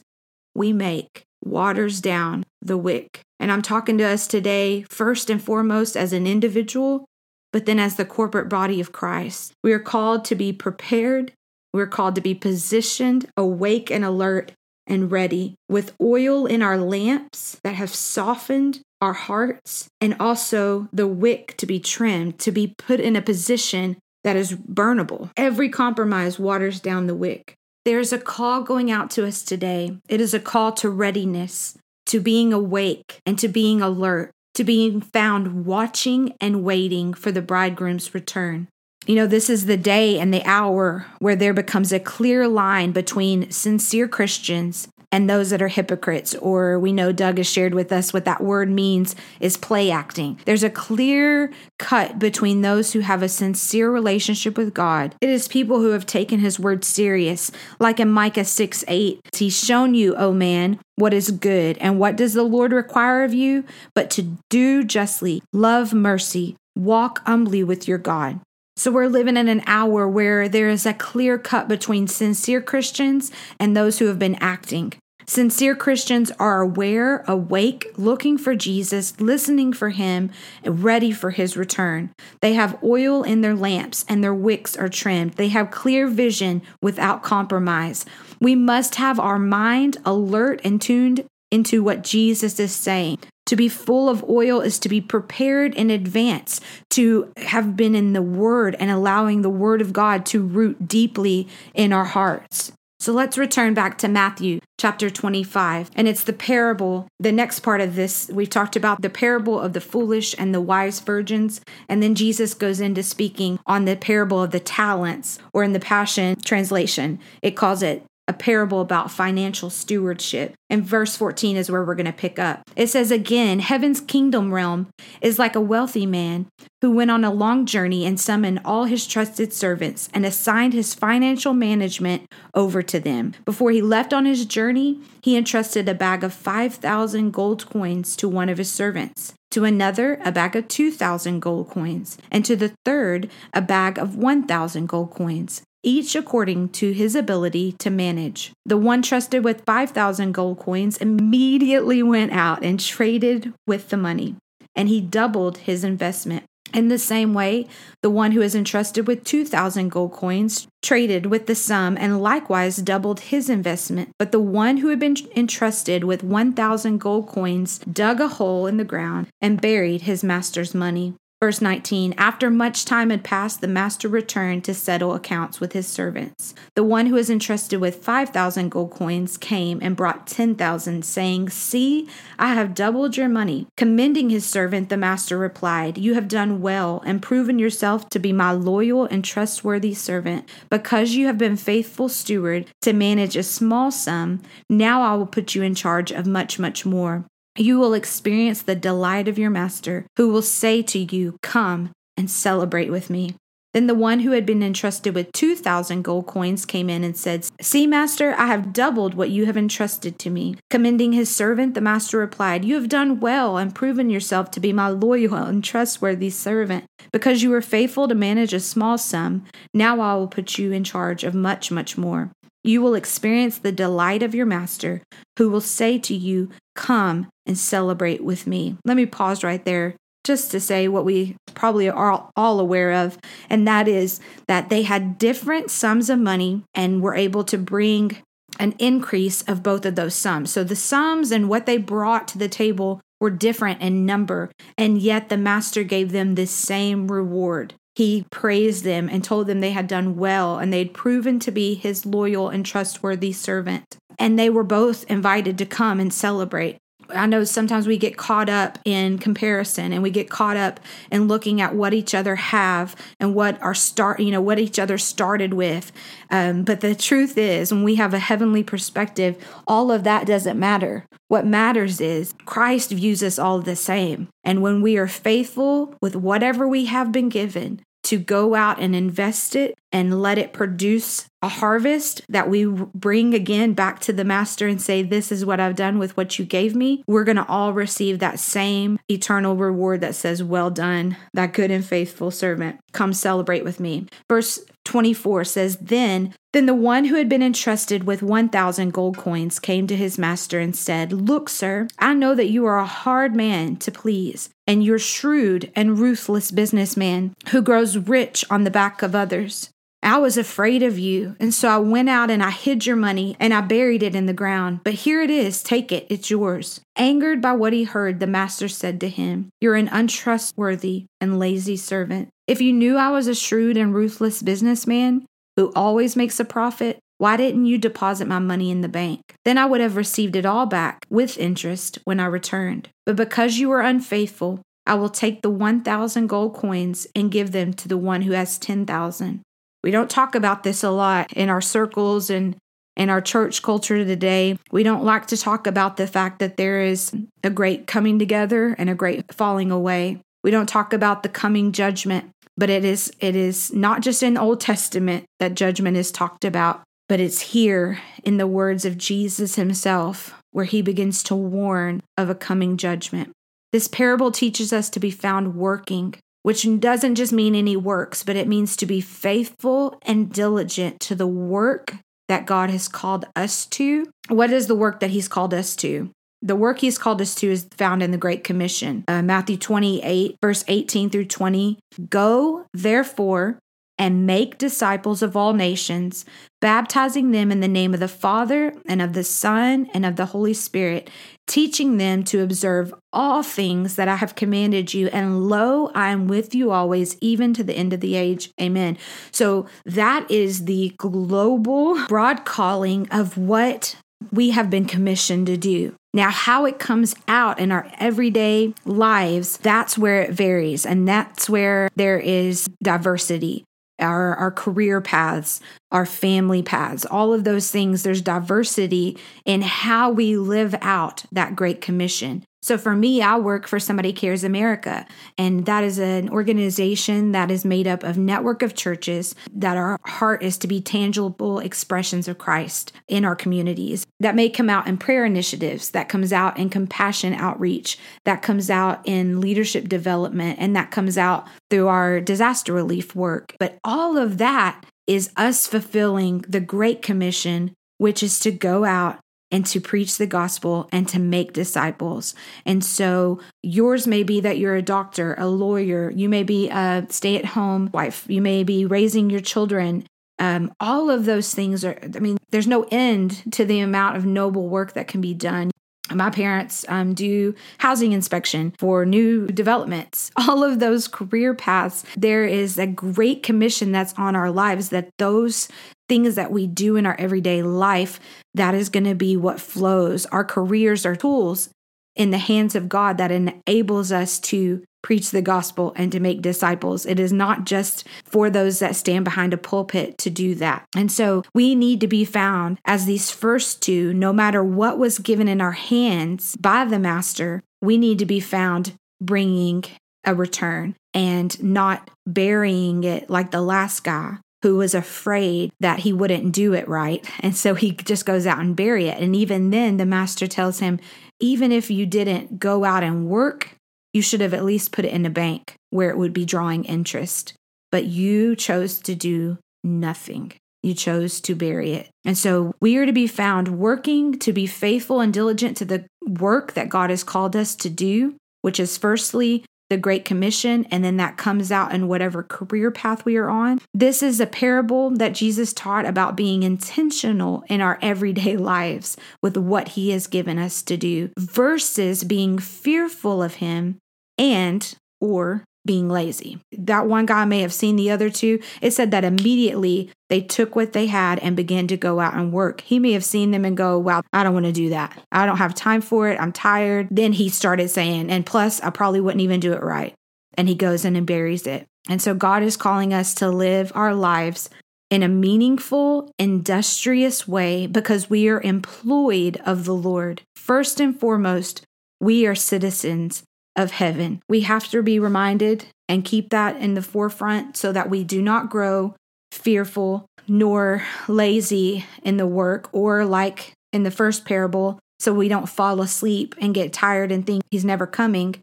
we 0.54 0.72
make 0.72 1.24
waters 1.44 2.00
down 2.00 2.44
the 2.60 2.78
wick. 2.78 3.20
And 3.40 3.50
I'm 3.50 3.62
talking 3.62 3.98
to 3.98 4.04
us 4.04 4.26
today, 4.26 4.82
first 4.88 5.28
and 5.28 5.42
foremost, 5.42 5.96
as 5.96 6.12
an 6.12 6.26
individual, 6.26 7.06
but 7.52 7.66
then 7.66 7.78
as 7.78 7.96
the 7.96 8.04
corporate 8.04 8.48
body 8.48 8.80
of 8.80 8.92
Christ. 8.92 9.52
We 9.64 9.72
are 9.72 9.80
called 9.80 10.24
to 10.26 10.34
be 10.34 10.52
prepared. 10.52 11.32
We're 11.72 11.86
called 11.86 12.14
to 12.14 12.20
be 12.20 12.34
positioned, 12.34 13.26
awake 13.36 13.90
and 13.90 14.04
alert 14.04 14.52
and 14.86 15.10
ready 15.10 15.54
with 15.68 15.94
oil 16.00 16.46
in 16.46 16.62
our 16.62 16.76
lamps 16.76 17.58
that 17.64 17.74
have 17.74 17.94
softened 17.94 18.80
our 19.00 19.12
hearts 19.12 19.88
and 20.00 20.14
also 20.20 20.88
the 20.92 21.06
wick 21.06 21.56
to 21.56 21.66
be 21.66 21.80
trimmed, 21.80 22.38
to 22.40 22.52
be 22.52 22.74
put 22.78 23.00
in 23.00 23.16
a 23.16 23.22
position 23.22 23.96
that 24.24 24.36
is 24.36 24.52
burnable. 24.52 25.30
Every 25.36 25.68
compromise 25.68 26.38
waters 26.38 26.80
down 26.80 27.06
the 27.06 27.14
wick. 27.14 27.54
There's 27.84 28.12
a 28.12 28.18
call 28.18 28.62
going 28.62 28.90
out 28.90 29.10
to 29.12 29.26
us 29.26 29.42
today. 29.42 29.98
It 30.08 30.20
is 30.20 30.34
a 30.34 30.40
call 30.40 30.72
to 30.72 30.88
readiness, 30.88 31.76
to 32.06 32.20
being 32.20 32.52
awake, 32.52 33.18
and 33.26 33.38
to 33.40 33.48
being 33.48 33.82
alert, 33.82 34.30
to 34.54 34.64
being 34.64 35.00
found 35.00 35.64
watching 35.64 36.34
and 36.40 36.62
waiting 36.62 37.12
for 37.12 37.32
the 37.32 37.42
bridegroom's 37.42 38.14
return. 38.14 38.68
You 39.06 39.16
know, 39.16 39.26
this 39.26 39.50
is 39.50 39.66
the 39.66 39.76
day 39.76 40.20
and 40.20 40.32
the 40.32 40.44
hour 40.44 41.06
where 41.18 41.34
there 41.34 41.54
becomes 41.54 41.92
a 41.92 41.98
clear 41.98 42.46
line 42.46 42.92
between 42.92 43.50
sincere 43.50 44.06
Christians 44.06 44.86
and 45.12 45.28
those 45.28 45.50
that 45.50 45.60
are 45.60 45.68
hypocrites, 45.68 46.34
or 46.36 46.78
we 46.78 46.90
know 46.90 47.12
Doug 47.12 47.36
has 47.36 47.46
shared 47.46 47.74
with 47.74 47.92
us 47.92 48.12
what 48.12 48.24
that 48.24 48.42
word 48.42 48.70
means 48.70 49.14
is 49.38 49.58
play 49.58 49.90
acting. 49.90 50.40
There's 50.46 50.62
a 50.62 50.70
clear 50.70 51.52
cut 51.78 52.18
between 52.18 52.62
those 52.62 52.94
who 52.94 53.00
have 53.00 53.22
a 53.22 53.28
sincere 53.28 53.90
relationship 53.90 54.56
with 54.56 54.72
God. 54.72 55.14
It 55.20 55.28
is 55.28 55.46
people 55.46 55.80
who 55.80 55.90
have 55.90 56.06
taken 56.06 56.40
his 56.40 56.58
word 56.58 56.82
serious, 56.82 57.52
like 57.78 58.00
in 58.00 58.10
Micah 58.10 58.46
6 58.46 58.84
8. 58.88 59.20
He's 59.36 59.64
shown 59.64 59.94
you, 59.94 60.16
O 60.16 60.32
man, 60.32 60.80
what 60.96 61.12
is 61.12 61.30
good, 61.30 61.76
and 61.78 61.98
what 61.98 62.16
does 62.16 62.32
the 62.32 62.42
Lord 62.42 62.72
require 62.72 63.22
of 63.22 63.34
you? 63.34 63.64
But 63.94 64.10
to 64.12 64.38
do 64.48 64.82
justly, 64.82 65.42
love 65.52 65.92
mercy, 65.92 66.56
walk 66.74 67.26
humbly 67.26 67.62
with 67.62 67.86
your 67.86 67.98
God. 67.98 68.40
So 68.76 68.90
we're 68.90 69.08
living 69.08 69.36
in 69.36 69.48
an 69.48 69.62
hour 69.66 70.08
where 70.08 70.48
there 70.48 70.68
is 70.68 70.86
a 70.86 70.94
clear 70.94 71.36
cut 71.36 71.68
between 71.68 72.06
sincere 72.06 72.62
Christians 72.62 73.30
and 73.60 73.76
those 73.76 73.98
who 73.98 74.06
have 74.06 74.18
been 74.18 74.36
acting. 74.36 74.94
Sincere 75.26 75.76
Christians 75.76 76.32
are 76.38 76.62
aware, 76.62 77.24
awake, 77.28 77.86
looking 77.96 78.36
for 78.36 78.56
Jesus, 78.56 79.18
listening 79.20 79.72
for 79.72 79.90
him, 79.90 80.30
ready 80.64 81.12
for 81.12 81.30
his 81.30 81.56
return. 81.56 82.10
They 82.40 82.54
have 82.54 82.82
oil 82.82 83.22
in 83.22 83.40
their 83.40 83.54
lamps 83.54 84.04
and 84.08 84.22
their 84.22 84.34
wicks 84.34 84.76
are 84.76 84.88
trimmed. 84.88 85.34
They 85.34 85.48
have 85.48 85.70
clear 85.70 86.08
vision 86.08 86.62
without 86.80 87.22
compromise. 87.22 88.04
We 88.40 88.54
must 88.54 88.96
have 88.96 89.20
our 89.20 89.38
mind 89.38 89.98
alert 90.04 90.60
and 90.64 90.80
tuned 90.82 91.24
into 91.50 91.82
what 91.82 92.02
Jesus 92.02 92.58
is 92.58 92.72
saying. 92.72 93.18
To 93.52 93.56
be 93.56 93.68
full 93.68 94.08
of 94.08 94.24
oil 94.30 94.62
is 94.62 94.78
to 94.78 94.88
be 94.88 95.02
prepared 95.02 95.74
in 95.74 95.90
advance, 95.90 96.58
to 96.88 97.30
have 97.36 97.76
been 97.76 97.94
in 97.94 98.14
the 98.14 98.22
Word 98.22 98.74
and 98.80 98.90
allowing 98.90 99.42
the 99.42 99.50
Word 99.50 99.82
of 99.82 99.92
God 99.92 100.24
to 100.24 100.42
root 100.42 100.88
deeply 100.88 101.46
in 101.74 101.92
our 101.92 102.06
hearts. 102.06 102.72
So 102.98 103.12
let's 103.12 103.36
return 103.36 103.74
back 103.74 103.98
to 103.98 104.08
Matthew 104.08 104.60
chapter 104.78 105.10
25. 105.10 105.90
And 105.94 106.08
it's 106.08 106.24
the 106.24 106.32
parable, 106.32 107.08
the 107.20 107.30
next 107.30 107.60
part 107.60 107.82
of 107.82 107.94
this. 107.94 108.30
We've 108.32 108.48
talked 108.48 108.74
about 108.74 109.02
the 109.02 109.10
parable 109.10 109.60
of 109.60 109.74
the 109.74 109.82
foolish 109.82 110.34
and 110.38 110.54
the 110.54 110.60
wise 110.62 111.00
virgins. 111.00 111.60
And 111.90 112.02
then 112.02 112.14
Jesus 112.14 112.54
goes 112.54 112.80
into 112.80 113.02
speaking 113.02 113.58
on 113.66 113.84
the 113.84 113.96
parable 113.96 114.42
of 114.42 114.52
the 114.52 114.60
talents, 114.60 115.38
or 115.52 115.62
in 115.62 115.74
the 115.74 115.78
Passion 115.78 116.36
translation, 116.42 117.18
it 117.42 117.50
calls 117.50 117.82
it 117.82 118.02
a 118.32 118.34
parable 118.34 118.80
about 118.80 119.10
financial 119.10 119.68
stewardship. 119.68 120.54
And 120.70 120.82
verse 120.82 121.16
14 121.16 121.58
is 121.58 121.70
where 121.70 121.84
we're 121.84 121.94
going 121.94 122.06
to 122.06 122.12
pick 122.12 122.38
up. 122.38 122.62
It 122.74 122.86
says 122.86 123.10
again, 123.10 123.58
Heaven's 123.58 124.00
kingdom 124.00 124.54
realm 124.54 124.88
is 125.20 125.38
like 125.38 125.54
a 125.54 125.60
wealthy 125.60 126.06
man 126.06 126.46
who 126.80 126.90
went 126.90 127.10
on 127.10 127.24
a 127.24 127.32
long 127.32 127.66
journey 127.66 128.06
and 128.06 128.18
summoned 128.18 128.60
all 128.64 128.84
his 128.84 129.06
trusted 129.06 129.52
servants 129.52 130.08
and 130.14 130.24
assigned 130.24 130.72
his 130.72 130.94
financial 130.94 131.52
management 131.52 132.26
over 132.54 132.82
to 132.82 132.98
them. 132.98 133.34
Before 133.44 133.70
he 133.70 133.82
left 133.82 134.14
on 134.14 134.24
his 134.24 134.46
journey, 134.46 135.00
he 135.22 135.36
entrusted 135.36 135.86
a 135.88 135.94
bag 135.94 136.24
of 136.24 136.32
5,000 136.32 137.32
gold 137.32 137.68
coins 137.68 138.16
to 138.16 138.28
one 138.28 138.48
of 138.48 138.58
his 138.58 138.72
servants 138.72 139.34
to 139.50 139.64
another 139.64 140.18
a 140.24 140.32
bag 140.32 140.56
of 140.56 140.66
2,000 140.66 141.40
gold 141.40 141.68
coins, 141.68 142.16
and 142.30 142.42
to 142.42 142.56
the 142.56 142.72
third 142.86 143.30
a 143.52 143.60
bag 143.60 143.98
of 143.98 144.16
1,000 144.16 144.86
gold 144.86 145.10
coins 145.10 145.60
each 145.82 146.14
according 146.14 146.68
to 146.70 146.92
his 146.92 147.14
ability 147.14 147.72
to 147.72 147.90
manage. 147.90 148.52
The 148.64 148.76
one 148.76 149.02
trusted 149.02 149.44
with 149.44 149.64
5,000 149.64 150.32
gold 150.32 150.58
coins 150.58 150.96
immediately 150.98 152.02
went 152.02 152.32
out 152.32 152.62
and 152.62 152.78
traded 152.78 153.52
with 153.66 153.88
the 153.88 153.96
money, 153.96 154.36
and 154.74 154.88
he 154.88 155.00
doubled 155.00 155.58
his 155.58 155.84
investment. 155.84 156.44
In 156.72 156.88
the 156.88 156.98
same 156.98 157.34
way, 157.34 157.66
the 158.02 158.08
one 158.08 158.32
who 158.32 158.40
is 158.40 158.54
entrusted 158.54 159.06
with 159.06 159.24
2,000 159.24 159.90
gold 159.90 160.12
coins 160.12 160.66
traded 160.82 161.26
with 161.26 161.46
the 161.46 161.54
sum 161.54 161.98
and 162.00 162.22
likewise 162.22 162.78
doubled 162.78 163.20
his 163.20 163.50
investment. 163.50 164.10
But 164.18 164.32
the 164.32 164.40
one 164.40 164.78
who 164.78 164.88
had 164.88 164.98
been 164.98 165.16
entrusted 165.36 166.04
with 166.04 166.24
1,000 166.24 166.98
gold 166.98 167.26
coins 167.26 167.78
dug 167.80 168.20
a 168.20 168.28
hole 168.28 168.66
in 168.66 168.78
the 168.78 168.84
ground 168.84 169.26
and 169.40 169.60
buried 169.60 170.02
his 170.02 170.24
master's 170.24 170.74
money. 170.74 171.14
Verse 171.42 171.60
19 171.60 172.14
After 172.18 172.50
much 172.50 172.84
time 172.84 173.10
had 173.10 173.24
passed, 173.24 173.60
the 173.60 173.66
master 173.66 174.06
returned 174.06 174.62
to 174.62 174.72
settle 174.72 175.12
accounts 175.12 175.58
with 175.58 175.72
his 175.72 175.88
servants. 175.88 176.54
The 176.76 176.84
one 176.84 177.06
who 177.06 177.16
was 177.16 177.28
entrusted 177.28 177.80
with 177.80 178.04
5,000 178.04 178.68
gold 178.68 178.92
coins 178.92 179.38
came 179.38 179.80
and 179.82 179.96
brought 179.96 180.28
10,000, 180.28 181.04
saying, 181.04 181.48
See, 181.48 182.08
I 182.38 182.54
have 182.54 182.76
doubled 182.76 183.16
your 183.16 183.28
money. 183.28 183.66
Commending 183.76 184.30
his 184.30 184.46
servant, 184.46 184.88
the 184.88 184.96
master 184.96 185.36
replied, 185.36 185.98
You 185.98 186.14
have 186.14 186.28
done 186.28 186.60
well 186.60 187.02
and 187.04 187.20
proven 187.20 187.58
yourself 187.58 188.08
to 188.10 188.20
be 188.20 188.32
my 188.32 188.52
loyal 188.52 189.06
and 189.06 189.24
trustworthy 189.24 189.94
servant. 189.94 190.48
Because 190.70 191.16
you 191.16 191.26
have 191.26 191.38
been 191.38 191.56
faithful 191.56 192.08
steward 192.08 192.66
to 192.82 192.92
manage 192.92 193.34
a 193.34 193.42
small 193.42 193.90
sum, 193.90 194.42
now 194.68 195.02
I 195.02 195.16
will 195.16 195.26
put 195.26 195.56
you 195.56 195.64
in 195.64 195.74
charge 195.74 196.12
of 196.12 196.24
much, 196.24 196.60
much 196.60 196.86
more. 196.86 197.24
You 197.56 197.78
will 197.78 197.92
experience 197.92 198.62
the 198.62 198.74
delight 198.74 199.28
of 199.28 199.38
your 199.38 199.50
master, 199.50 200.06
who 200.16 200.30
will 200.30 200.42
say 200.42 200.80
to 200.82 200.98
you, 200.98 201.36
Come 201.42 201.90
and 202.16 202.30
celebrate 202.30 202.90
with 202.90 203.10
me. 203.10 203.36
Then 203.74 203.86
the 203.86 203.94
one 203.94 204.20
who 204.20 204.32
had 204.32 204.44
been 204.44 204.62
entrusted 204.62 205.14
with 205.14 205.32
2,000 205.32 206.02
gold 206.02 206.26
coins 206.26 206.64
came 206.64 206.88
in 206.88 207.04
and 207.04 207.16
said, 207.16 207.46
See, 207.60 207.86
master, 207.86 208.34
I 208.38 208.46
have 208.46 208.72
doubled 208.72 209.14
what 209.14 209.30
you 209.30 209.46
have 209.46 209.56
entrusted 209.56 210.18
to 210.20 210.30
me. 210.30 210.56
Commending 210.70 211.12
his 211.12 211.34
servant, 211.34 211.74
the 211.74 211.80
master 211.80 212.18
replied, 212.18 212.64
You 212.64 212.74
have 212.76 212.88
done 212.88 213.20
well 213.20 213.58
and 213.58 213.74
proven 213.74 214.08
yourself 214.08 214.50
to 214.52 214.60
be 214.60 214.72
my 214.72 214.88
loyal 214.88 215.34
and 215.34 215.62
trustworthy 215.62 216.30
servant. 216.30 216.84
Because 217.12 217.42
you 217.42 217.50
were 217.50 217.62
faithful 217.62 218.08
to 218.08 218.14
manage 218.14 218.54
a 218.54 218.60
small 218.60 218.96
sum, 218.96 219.44
now 219.74 220.00
I 220.00 220.14
will 220.14 220.28
put 220.28 220.58
you 220.58 220.72
in 220.72 220.84
charge 220.84 221.24
of 221.24 221.34
much, 221.34 221.70
much 221.70 221.98
more. 221.98 222.30
You 222.64 222.80
will 222.80 222.94
experience 222.94 223.58
the 223.58 223.72
delight 223.72 224.22
of 224.22 224.34
your 224.34 224.46
master, 224.46 225.02
who 225.38 225.50
will 225.50 225.60
say 225.60 225.98
to 225.98 226.14
you, 226.14 226.50
Come 226.74 227.28
and 227.46 227.58
celebrate 227.58 228.22
with 228.22 228.46
me. 228.46 228.76
Let 228.84 228.96
me 228.96 229.06
pause 229.06 229.42
right 229.44 229.64
there 229.64 229.96
just 230.24 230.50
to 230.52 230.60
say 230.60 230.86
what 230.86 231.04
we 231.04 231.36
probably 231.54 231.88
are 231.88 232.28
all 232.36 232.60
aware 232.60 232.92
of, 232.92 233.18
and 233.50 233.66
that 233.66 233.88
is 233.88 234.20
that 234.46 234.68
they 234.68 234.82
had 234.82 235.18
different 235.18 235.70
sums 235.70 236.08
of 236.08 236.18
money 236.18 236.62
and 236.74 237.02
were 237.02 237.14
able 237.14 237.44
to 237.44 237.58
bring 237.58 238.18
an 238.60 238.74
increase 238.78 239.42
of 239.42 239.62
both 239.62 239.84
of 239.84 239.94
those 239.96 240.14
sums. 240.14 240.52
So 240.52 240.62
the 240.62 240.76
sums 240.76 241.32
and 241.32 241.48
what 241.48 241.66
they 241.66 241.76
brought 241.76 242.28
to 242.28 242.38
the 242.38 242.48
table 242.48 243.00
were 243.20 243.30
different 243.30 243.80
in 243.80 244.06
number, 244.06 244.50
and 244.76 244.98
yet 244.98 245.28
the 245.28 245.36
master 245.36 245.82
gave 245.82 246.12
them 246.12 246.34
the 246.34 246.46
same 246.46 247.08
reward. 247.08 247.74
He 247.94 248.24
praised 248.30 248.84
them 248.84 249.08
and 249.08 249.22
told 249.22 249.46
them 249.46 249.60
they 249.60 249.72
had 249.72 249.86
done 249.86 250.16
well 250.16 250.58
and 250.58 250.72
they'd 250.72 250.94
proven 250.94 251.38
to 251.40 251.50
be 251.50 251.74
his 251.74 252.06
loyal 252.06 252.48
and 252.48 252.64
trustworthy 252.64 253.32
servant. 253.32 253.84
And 254.18 254.38
they 254.38 254.48
were 254.48 254.64
both 254.64 255.04
invited 255.10 255.58
to 255.58 255.66
come 255.66 256.00
and 256.00 256.12
celebrate. 256.12 256.78
I 257.12 257.26
know 257.26 257.44
sometimes 257.44 257.86
we 257.86 257.96
get 257.96 258.16
caught 258.16 258.48
up 258.48 258.78
in 258.84 259.18
comparison 259.18 259.92
and 259.92 260.02
we 260.02 260.10
get 260.10 260.30
caught 260.30 260.56
up 260.56 260.80
in 261.10 261.28
looking 261.28 261.60
at 261.60 261.74
what 261.74 261.94
each 261.94 262.14
other 262.14 262.36
have 262.36 262.96
and 263.20 263.34
what 263.34 263.60
our 263.62 263.74
start, 263.74 264.20
you 264.20 264.30
know, 264.30 264.40
what 264.40 264.58
each 264.58 264.78
other 264.78 264.98
started 264.98 265.54
with. 265.54 265.92
Um, 266.30 266.62
but 266.62 266.80
the 266.80 266.94
truth 266.94 267.36
is, 267.36 267.72
when 267.72 267.84
we 267.84 267.96
have 267.96 268.14
a 268.14 268.18
heavenly 268.18 268.62
perspective, 268.62 269.36
all 269.66 269.92
of 269.92 270.04
that 270.04 270.26
doesn't 270.26 270.58
matter. 270.58 271.06
What 271.28 271.46
matters 271.46 272.00
is 272.00 272.34
Christ 272.44 272.90
views 272.90 273.22
us 273.22 273.38
all 273.38 273.60
the 273.60 273.76
same. 273.76 274.28
And 274.44 274.62
when 274.62 274.82
we 274.82 274.96
are 274.96 275.08
faithful 275.08 275.94
with 276.00 276.16
whatever 276.16 276.66
we 276.66 276.86
have 276.86 277.12
been 277.12 277.28
given, 277.28 277.82
to 278.04 278.18
go 278.18 278.54
out 278.54 278.80
and 278.80 278.94
invest 278.94 279.54
it 279.54 279.78
and 279.92 280.20
let 280.20 280.38
it 280.38 280.52
produce 280.52 281.28
a 281.42 281.48
harvest 281.48 282.22
that 282.28 282.48
we 282.48 282.64
bring 282.64 283.34
again 283.34 283.74
back 283.74 283.98
to 284.00 284.12
the 284.12 284.24
master 284.24 284.66
and 284.66 284.80
say, 284.80 285.02
This 285.02 285.30
is 285.30 285.44
what 285.44 285.60
I've 285.60 285.76
done 285.76 285.98
with 285.98 286.16
what 286.16 286.38
you 286.38 286.44
gave 286.44 286.74
me, 286.74 287.02
we're 287.06 287.24
going 287.24 287.36
to 287.36 287.46
all 287.46 287.72
receive 287.72 288.18
that 288.20 288.38
same 288.38 288.98
eternal 289.10 289.56
reward 289.56 290.00
that 290.00 290.14
says, 290.14 290.42
Well 290.42 290.70
done, 290.70 291.16
that 291.34 291.52
good 291.52 291.70
and 291.70 291.84
faithful 291.84 292.30
servant. 292.30 292.78
Come 292.92 293.12
celebrate 293.12 293.64
with 293.64 293.80
me. 293.80 294.06
Verse 294.28 294.60
24 294.84 295.44
says, 295.44 295.76
Then 295.76 296.34
then 296.52 296.66
the 296.66 296.74
one 296.74 297.06
who 297.06 297.14
had 297.14 297.30
been 297.30 297.42
entrusted 297.42 298.04
with 298.04 298.22
1,000 298.22 298.92
gold 298.92 299.16
coins 299.16 299.58
came 299.58 299.86
to 299.86 299.96
his 299.96 300.18
master 300.18 300.60
and 300.60 300.76
said, 300.76 301.10
Look, 301.12 301.48
sir, 301.48 301.88
I 301.98 302.12
know 302.12 302.34
that 302.34 302.50
you 302.50 302.66
are 302.66 302.78
a 302.78 302.84
hard 302.84 303.34
man 303.34 303.76
to 303.76 303.90
please, 303.90 304.50
and 304.66 304.84
you're 304.84 304.98
shrewd 304.98 305.72
and 305.74 305.98
ruthless 305.98 306.50
businessman 306.50 307.34
who 307.48 307.62
grows 307.62 307.96
rich 307.96 308.44
on 308.50 308.64
the 308.64 308.70
back 308.70 309.02
of 309.02 309.14
others. 309.14 309.70
I 310.04 310.18
was 310.18 310.36
afraid 310.36 310.82
of 310.82 310.98
you, 310.98 311.36
and 311.38 311.54
so 311.54 311.68
I 311.68 311.78
went 311.78 312.08
out 312.08 312.28
and 312.28 312.42
I 312.42 312.50
hid 312.50 312.86
your 312.86 312.96
money 312.96 313.36
and 313.38 313.54
I 313.54 313.60
buried 313.60 314.02
it 314.02 314.16
in 314.16 314.26
the 314.26 314.32
ground. 314.32 314.80
But 314.82 314.94
here 314.94 315.22
it 315.22 315.30
is, 315.30 315.62
take 315.62 315.92
it, 315.92 316.06
it's 316.10 316.28
yours. 316.28 316.80
Angered 316.96 317.40
by 317.40 317.52
what 317.52 317.72
he 317.72 317.84
heard, 317.84 318.18
the 318.18 318.26
master 318.26 318.68
said 318.68 319.00
to 319.00 319.08
him, 319.08 319.48
You're 319.60 319.76
an 319.76 319.88
untrustworthy 319.88 321.06
and 321.20 321.38
lazy 321.38 321.76
servant. 321.76 322.30
If 322.46 322.60
you 322.60 322.72
knew 322.72 322.96
I 322.96 323.10
was 323.10 323.28
a 323.28 323.34
shrewd 323.34 323.76
and 323.76 323.94
ruthless 323.94 324.42
businessman 324.42 325.26
who 325.56 325.72
always 325.76 326.16
makes 326.16 326.40
a 326.40 326.44
profit, 326.44 326.98
why 327.18 327.36
didn't 327.36 327.66
you 327.66 327.78
deposit 327.78 328.26
my 328.26 328.40
money 328.40 328.70
in 328.70 328.80
the 328.80 328.88
bank? 328.88 329.20
Then 329.44 329.58
I 329.58 329.66
would 329.66 329.80
have 329.80 329.96
received 329.96 330.34
it 330.34 330.44
all 330.44 330.66
back 330.66 331.06
with 331.08 331.38
interest 331.38 332.00
when 332.04 332.18
I 332.18 332.26
returned. 332.26 332.88
But 333.06 333.14
because 333.14 333.58
you 333.58 333.68
were 333.68 333.80
unfaithful, 333.80 334.60
I 334.86 334.94
will 334.94 335.08
take 335.08 335.42
the 335.42 335.50
1,000 335.50 336.26
gold 336.26 336.54
coins 336.54 337.06
and 337.14 337.30
give 337.30 337.52
them 337.52 337.72
to 337.74 337.86
the 337.86 337.96
one 337.96 338.22
who 338.22 338.32
has 338.32 338.58
10,000. 338.58 339.42
We 339.84 339.92
don't 339.92 340.10
talk 340.10 340.34
about 340.34 340.64
this 340.64 340.82
a 340.82 340.90
lot 340.90 341.32
in 341.32 341.48
our 341.48 341.60
circles 341.60 342.28
and 342.28 342.56
in 342.96 343.08
our 343.08 343.20
church 343.20 343.62
culture 343.62 344.04
today. 344.04 344.58
We 344.72 344.82
don't 344.82 345.04
like 345.04 345.26
to 345.28 345.36
talk 345.36 345.68
about 345.68 345.96
the 345.96 346.08
fact 346.08 346.40
that 346.40 346.56
there 346.56 346.80
is 346.80 347.12
a 347.44 347.50
great 347.50 347.86
coming 347.86 348.18
together 348.18 348.74
and 348.78 348.90
a 348.90 348.96
great 348.96 349.32
falling 349.32 349.70
away. 349.70 350.20
We 350.42 350.50
don't 350.50 350.68
talk 350.68 350.92
about 350.92 351.22
the 351.22 351.28
coming 351.28 351.72
judgment, 351.72 352.30
but 352.56 352.70
it 352.70 352.84
is 352.84 353.12
it 353.20 353.36
is 353.36 353.72
not 353.72 354.02
just 354.02 354.22
in 354.22 354.36
Old 354.36 354.60
Testament 354.60 355.24
that 355.38 355.54
judgment 355.54 355.96
is 355.96 356.10
talked 356.10 356.44
about, 356.44 356.82
but 357.08 357.20
it's 357.20 357.40
here 357.40 358.00
in 358.24 358.36
the 358.36 358.46
words 358.46 358.84
of 358.84 358.98
Jesus 358.98 359.54
himself 359.54 360.34
where 360.50 360.64
he 360.64 360.82
begins 360.82 361.22
to 361.24 361.34
warn 361.34 362.02
of 362.18 362.28
a 362.28 362.34
coming 362.34 362.76
judgment. 362.76 363.32
This 363.72 363.88
parable 363.88 364.30
teaches 364.30 364.72
us 364.72 364.90
to 364.90 365.00
be 365.00 365.10
found 365.10 365.54
working 365.56 366.14
which 366.42 366.66
doesn't 366.80 367.14
just 367.14 367.32
mean 367.32 367.54
any 367.54 367.76
works, 367.76 368.22
but 368.24 368.36
it 368.36 368.48
means 368.48 368.76
to 368.76 368.86
be 368.86 369.00
faithful 369.00 369.98
and 370.02 370.32
diligent 370.32 371.00
to 371.00 371.14
the 371.14 371.26
work 371.26 371.96
that 372.28 372.46
God 372.46 372.70
has 372.70 372.88
called 372.88 373.24
us 373.36 373.66
to. 373.66 374.06
What 374.28 374.50
is 374.50 374.66
the 374.66 374.74
work 374.74 375.00
that 375.00 375.10
He's 375.10 375.28
called 375.28 375.54
us 375.54 375.76
to? 375.76 376.10
The 376.42 376.56
work 376.56 376.80
He's 376.80 376.98
called 376.98 377.20
us 377.20 377.34
to 377.36 377.50
is 377.50 377.68
found 377.76 378.02
in 378.02 378.10
the 378.10 378.18
Great 378.18 378.44
Commission, 378.44 379.04
uh, 379.08 379.22
Matthew 379.22 379.56
28, 379.56 380.36
verse 380.42 380.64
18 380.66 381.08
through 381.08 381.26
20. 381.26 381.78
Go, 382.10 382.66
therefore, 382.74 383.58
and 383.98 384.26
make 384.26 384.58
disciples 384.58 385.22
of 385.22 385.36
all 385.36 385.52
nations, 385.52 386.24
baptizing 386.60 387.30
them 387.30 387.52
in 387.52 387.60
the 387.60 387.68
name 387.68 387.94
of 387.94 388.00
the 388.00 388.08
Father 388.08 388.74
and 388.86 389.00
of 389.00 389.12
the 389.12 389.22
Son 389.22 389.88
and 389.94 390.04
of 390.04 390.16
the 390.16 390.26
Holy 390.26 390.54
Spirit, 390.54 391.08
teaching 391.46 391.98
them 391.98 392.24
to 392.24 392.42
observe 392.42 392.92
all 393.12 393.44
things 393.44 393.94
that 393.96 394.08
I 394.08 394.16
have 394.16 394.34
commanded 394.34 394.92
you. 394.92 395.08
And 395.08 395.48
lo, 395.48 395.92
I 395.94 396.10
am 396.10 396.26
with 396.26 396.54
you 396.54 396.72
always, 396.72 397.16
even 397.20 397.54
to 397.54 397.62
the 397.62 397.74
end 397.74 397.92
of 397.92 398.00
the 398.00 398.16
age. 398.16 398.50
Amen. 398.60 398.98
So 399.30 399.66
that 399.84 400.28
is 400.30 400.64
the 400.64 400.94
global 400.96 402.04
broad 402.08 402.44
calling 402.44 403.08
of 403.10 403.38
what 403.38 403.96
we 404.30 404.50
have 404.50 404.70
been 404.70 404.84
commissioned 404.84 405.46
to 405.46 405.56
do. 405.56 405.94
Now, 406.14 406.30
how 406.30 406.66
it 406.66 406.78
comes 406.78 407.14
out 407.26 407.58
in 407.58 407.72
our 407.72 407.90
everyday 407.98 408.74
lives, 408.84 409.56
that's 409.56 409.96
where 409.96 410.22
it 410.22 410.32
varies. 410.32 410.84
And 410.84 411.08
that's 411.08 411.48
where 411.48 411.88
there 411.96 412.18
is 412.18 412.68
diversity 412.82 413.64
our, 414.02 414.34
our 414.34 414.50
career 414.50 415.00
paths, 415.00 415.60
our 415.90 416.04
family 416.04 416.62
paths, 416.62 417.06
all 417.06 417.32
of 417.32 417.44
those 417.44 417.70
things. 417.70 418.02
There's 418.02 418.20
diversity 418.20 419.16
in 419.44 419.62
how 419.62 420.10
we 420.10 420.36
live 420.36 420.74
out 420.80 421.24
that 421.32 421.56
Great 421.56 421.80
Commission. 421.80 422.44
So 422.62 422.78
for 422.78 422.94
me, 422.94 423.22
I 423.22 423.38
work 423.38 423.66
for 423.66 423.80
Somebody 423.80 424.12
Cares 424.12 424.44
America, 424.44 425.04
and 425.36 425.66
that 425.66 425.82
is 425.82 425.98
an 425.98 426.28
organization 426.28 427.32
that 427.32 427.50
is 427.50 427.64
made 427.64 427.88
up 427.88 428.04
of 428.04 428.16
network 428.16 428.62
of 428.62 428.76
churches 428.76 429.34
that 429.52 429.76
our 429.76 429.98
heart 430.06 430.44
is 430.44 430.56
to 430.58 430.68
be 430.68 430.80
tangible 430.80 431.58
expressions 431.58 432.28
of 432.28 432.38
Christ 432.38 432.92
in 433.08 433.24
our 433.24 433.34
communities. 433.34 434.06
That 434.20 434.36
may 434.36 434.48
come 434.48 434.70
out 434.70 434.86
in 434.86 434.96
prayer 434.96 435.24
initiatives, 435.24 435.90
that 435.90 436.08
comes 436.08 436.32
out 436.32 436.56
in 436.56 436.70
compassion 436.70 437.34
outreach, 437.34 437.98
that 438.24 438.42
comes 438.42 438.70
out 438.70 439.00
in 439.04 439.40
leadership 439.40 439.88
development, 439.88 440.60
and 440.60 440.76
that 440.76 440.92
comes 440.92 441.18
out 441.18 441.48
through 441.68 441.88
our 441.88 442.20
disaster 442.20 442.72
relief 442.72 443.16
work. 443.16 443.56
But 443.58 443.78
all 443.82 444.16
of 444.16 444.38
that 444.38 444.86
is 445.08 445.32
us 445.36 445.66
fulfilling 445.66 446.44
the 446.48 446.60
Great 446.60 447.02
Commission, 447.02 447.74
which 447.98 448.22
is 448.22 448.38
to 448.40 448.52
go 448.52 448.84
out 448.84 449.18
and 449.52 449.66
to 449.66 449.80
preach 449.80 450.16
the 450.16 450.26
gospel 450.26 450.88
and 450.90 451.06
to 451.08 451.18
make 451.18 451.52
disciples. 451.52 452.34
And 452.64 452.82
so 452.82 453.40
yours 453.62 454.06
may 454.06 454.22
be 454.22 454.40
that 454.40 454.58
you're 454.58 454.74
a 454.74 454.82
doctor, 454.82 455.34
a 455.38 455.46
lawyer, 455.46 456.10
you 456.10 456.28
may 456.28 456.42
be 456.42 456.70
a 456.70 457.06
stay 457.10 457.36
at 457.36 457.44
home 457.44 457.90
wife, 457.92 458.24
you 458.28 458.40
may 458.40 458.64
be 458.64 458.86
raising 458.86 459.28
your 459.28 459.40
children. 459.42 460.06
Um, 460.38 460.74
all 460.80 461.10
of 461.10 461.26
those 461.26 461.54
things 461.54 461.84
are, 461.84 461.98
I 462.02 462.18
mean, 462.18 462.38
there's 462.50 462.66
no 462.66 462.86
end 462.90 463.52
to 463.52 463.64
the 463.64 463.80
amount 463.80 464.16
of 464.16 464.24
noble 464.24 464.68
work 464.68 464.94
that 464.94 465.06
can 465.06 465.20
be 465.20 465.34
done. 465.34 465.70
My 466.14 466.30
parents 466.30 466.84
um, 466.88 467.14
do 467.14 467.54
housing 467.78 468.12
inspection 468.12 468.74
for 468.78 469.04
new 469.04 469.46
developments. 469.46 470.30
All 470.36 470.62
of 470.62 470.78
those 470.78 471.08
career 471.08 471.54
paths, 471.54 472.04
there 472.16 472.44
is 472.44 472.78
a 472.78 472.86
great 472.86 473.42
commission 473.42 473.92
that's 473.92 474.14
on 474.14 474.36
our 474.36 474.50
lives 474.50 474.90
that 474.90 475.10
those 475.18 475.68
things 476.08 476.34
that 476.34 476.52
we 476.52 476.66
do 476.66 476.96
in 476.96 477.06
our 477.06 477.16
everyday 477.18 477.62
life, 477.62 478.20
that 478.54 478.74
is 478.74 478.88
going 478.88 479.04
to 479.04 479.14
be 479.14 479.36
what 479.36 479.60
flows. 479.60 480.26
Our 480.26 480.44
careers 480.44 481.06
are 481.06 481.16
tools 481.16 481.70
in 482.14 482.30
the 482.30 482.38
hands 482.38 482.74
of 482.74 482.88
God 482.88 483.16
that 483.18 483.30
enables 483.30 484.12
us 484.12 484.38
to 484.40 484.82
preach 485.02 485.30
the 485.30 485.42
gospel 485.42 485.92
and 485.96 486.10
to 486.12 486.20
make 486.20 486.42
disciples. 486.42 487.04
It 487.04 487.20
is 487.20 487.32
not 487.32 487.64
just 487.64 488.06
for 488.24 488.48
those 488.48 488.78
that 488.78 488.96
stand 488.96 489.24
behind 489.24 489.52
a 489.52 489.58
pulpit 489.58 490.18
to 490.18 490.30
do 490.30 490.54
that. 490.56 490.84
And 490.96 491.10
so 491.10 491.42
we 491.54 491.74
need 491.74 492.00
to 492.00 492.08
be 492.08 492.24
found 492.24 492.78
as 492.84 493.04
these 493.04 493.30
first 493.30 493.82
two, 493.82 494.14
no 494.14 494.32
matter 494.32 494.62
what 494.62 494.98
was 494.98 495.18
given 495.18 495.48
in 495.48 495.60
our 495.60 495.72
hands 495.72 496.56
by 496.56 496.84
the 496.84 496.98
master, 496.98 497.62
we 497.80 497.98
need 497.98 498.18
to 498.20 498.26
be 498.26 498.40
found 498.40 498.94
bringing 499.20 499.84
a 500.24 500.34
return 500.34 500.94
and 501.14 501.62
not 501.62 502.10
burying 502.26 503.04
it 503.04 503.28
like 503.28 503.50
the 503.50 503.60
last 503.60 504.04
guy 504.04 504.38
who 504.62 504.76
was 504.76 504.94
afraid 504.94 505.72
that 505.80 506.00
he 506.00 506.12
wouldn't 506.12 506.52
do 506.52 506.72
it 506.72 506.88
right. 506.88 507.28
And 507.40 507.56
so 507.56 507.74
he 507.74 507.92
just 507.92 508.24
goes 508.24 508.46
out 508.46 508.60
and 508.60 508.76
bury 508.76 509.08
it. 509.08 509.20
And 509.20 509.34
even 509.34 509.70
then 509.70 509.96
the 509.96 510.06
master 510.06 510.46
tells 510.46 510.78
him, 510.78 511.00
even 511.40 511.72
if 511.72 511.90
you 511.90 512.06
didn't 512.06 512.60
go 512.60 512.84
out 512.84 513.02
and 513.02 513.26
work, 513.28 513.76
you 514.12 514.22
should 514.22 514.40
have 514.40 514.54
at 514.54 514.64
least 514.64 514.92
put 514.92 515.04
it 515.04 515.12
in 515.12 515.26
a 515.26 515.30
bank 515.30 515.74
where 515.90 516.10
it 516.10 516.18
would 516.18 516.32
be 516.32 516.44
drawing 516.44 516.84
interest. 516.84 517.54
But 517.90 518.06
you 518.06 518.56
chose 518.56 518.98
to 519.00 519.14
do 519.14 519.58
nothing. 519.84 520.52
You 520.82 520.94
chose 520.94 521.40
to 521.42 521.54
bury 521.54 521.92
it. 521.92 522.08
And 522.24 522.36
so 522.36 522.74
we 522.80 522.96
are 522.96 523.06
to 523.06 523.12
be 523.12 523.26
found 523.26 523.78
working 523.78 524.38
to 524.40 524.52
be 524.52 524.66
faithful 524.66 525.20
and 525.20 525.32
diligent 525.32 525.76
to 525.78 525.84
the 525.84 526.06
work 526.26 526.72
that 526.72 526.88
God 526.88 527.10
has 527.10 527.22
called 527.22 527.54
us 527.54 527.76
to 527.76 527.90
do, 527.90 528.34
which 528.62 528.80
is 528.80 528.98
firstly 528.98 529.64
the 529.92 529.98
Great 529.98 530.24
Commission, 530.24 530.86
and 530.90 531.04
then 531.04 531.18
that 531.18 531.36
comes 531.36 531.70
out 531.70 531.92
in 531.92 532.08
whatever 532.08 532.42
career 532.42 532.90
path 532.90 533.26
we 533.26 533.36
are 533.36 533.50
on. 533.50 533.78
This 533.92 534.22
is 534.22 534.40
a 534.40 534.46
parable 534.46 535.10
that 535.10 535.34
Jesus 535.34 535.74
taught 535.74 536.06
about 536.06 536.34
being 536.34 536.62
intentional 536.62 537.62
in 537.68 537.82
our 537.82 537.98
everyday 538.00 538.56
lives 538.56 539.18
with 539.42 539.58
what 539.58 539.88
he 539.88 540.08
has 540.08 540.26
given 540.26 540.58
us 540.58 540.80
to 540.84 540.96
do 540.96 541.28
versus 541.38 542.24
being 542.24 542.58
fearful 542.58 543.42
of 543.42 543.56
him 543.56 543.98
and 544.42 544.94
or 545.20 545.64
being 545.84 546.08
lazy. 546.08 546.60
That 546.72 547.06
one 547.06 547.26
guy 547.26 547.44
may 547.44 547.60
have 547.60 547.72
seen 547.72 547.96
the 547.96 548.10
other 548.10 548.28
two. 548.28 548.60
It 548.80 548.92
said 548.92 549.10
that 549.10 549.24
immediately 549.24 550.10
they 550.28 550.40
took 550.40 550.76
what 550.76 550.92
they 550.92 551.06
had 551.06 551.38
and 551.40 551.56
began 551.56 551.86
to 551.88 551.96
go 551.96 552.20
out 552.20 552.34
and 552.34 552.52
work. 552.52 552.82
He 552.82 552.98
may 552.98 553.12
have 553.12 553.24
seen 553.24 553.50
them 553.50 553.64
and 553.64 553.76
go, 553.76 553.98
Wow, 553.98 554.22
I 554.32 554.44
don't 554.44 554.54
want 554.54 554.66
to 554.66 554.72
do 554.72 554.90
that. 554.90 555.20
I 555.32 555.46
don't 555.46 555.56
have 555.56 555.74
time 555.74 556.00
for 556.00 556.28
it. 556.28 556.40
I'm 556.40 556.52
tired. 556.52 557.08
Then 557.10 557.32
he 557.32 557.48
started 557.48 557.88
saying, 557.88 558.30
And 558.30 558.46
plus, 558.46 558.80
I 558.80 558.90
probably 558.90 559.20
wouldn't 559.20 559.42
even 559.42 559.60
do 559.60 559.72
it 559.72 559.82
right. 559.82 560.14
And 560.54 560.68
he 560.68 560.74
goes 560.74 561.04
in 561.04 561.16
and 561.16 561.26
buries 561.26 561.66
it. 561.66 561.86
And 562.08 562.20
so 562.20 562.34
God 562.34 562.62
is 562.62 562.76
calling 562.76 563.14
us 563.14 563.34
to 563.34 563.48
live 563.48 563.92
our 563.94 564.14
lives 564.14 564.68
in 565.10 565.22
a 565.22 565.28
meaningful, 565.28 566.30
industrious 566.38 567.46
way 567.46 567.86
because 567.86 568.30
we 568.30 568.48
are 568.48 568.60
employed 568.60 569.60
of 569.64 569.84
the 569.84 569.94
Lord. 569.94 570.42
First 570.56 571.00
and 571.00 571.18
foremost, 571.18 571.84
we 572.20 572.46
are 572.46 572.54
citizens 572.54 573.42
of 573.76 573.92
heaven. 573.92 574.40
We 574.48 574.60
have 574.62 574.88
to 574.88 575.02
be 575.02 575.18
reminded 575.18 575.86
and 576.08 576.24
keep 576.24 576.50
that 576.50 576.76
in 576.76 576.94
the 576.94 577.02
forefront 577.02 577.76
so 577.76 577.92
that 577.92 578.10
we 578.10 578.24
do 578.24 578.42
not 578.42 578.70
grow 578.70 579.14
fearful 579.50 580.26
nor 580.48 581.02
lazy 581.28 582.04
in 582.22 582.36
the 582.36 582.46
work 582.46 582.88
or 582.92 583.24
like 583.24 583.72
in 583.92 584.02
the 584.02 584.10
first 584.10 584.44
parable 584.44 584.98
so 585.20 585.32
we 585.32 585.48
don't 585.48 585.68
fall 585.68 586.00
asleep 586.00 586.54
and 586.60 586.74
get 586.74 586.92
tired 586.92 587.30
and 587.30 587.46
think 587.46 587.62
he's 587.70 587.84
never 587.84 588.06
coming. 588.06 588.56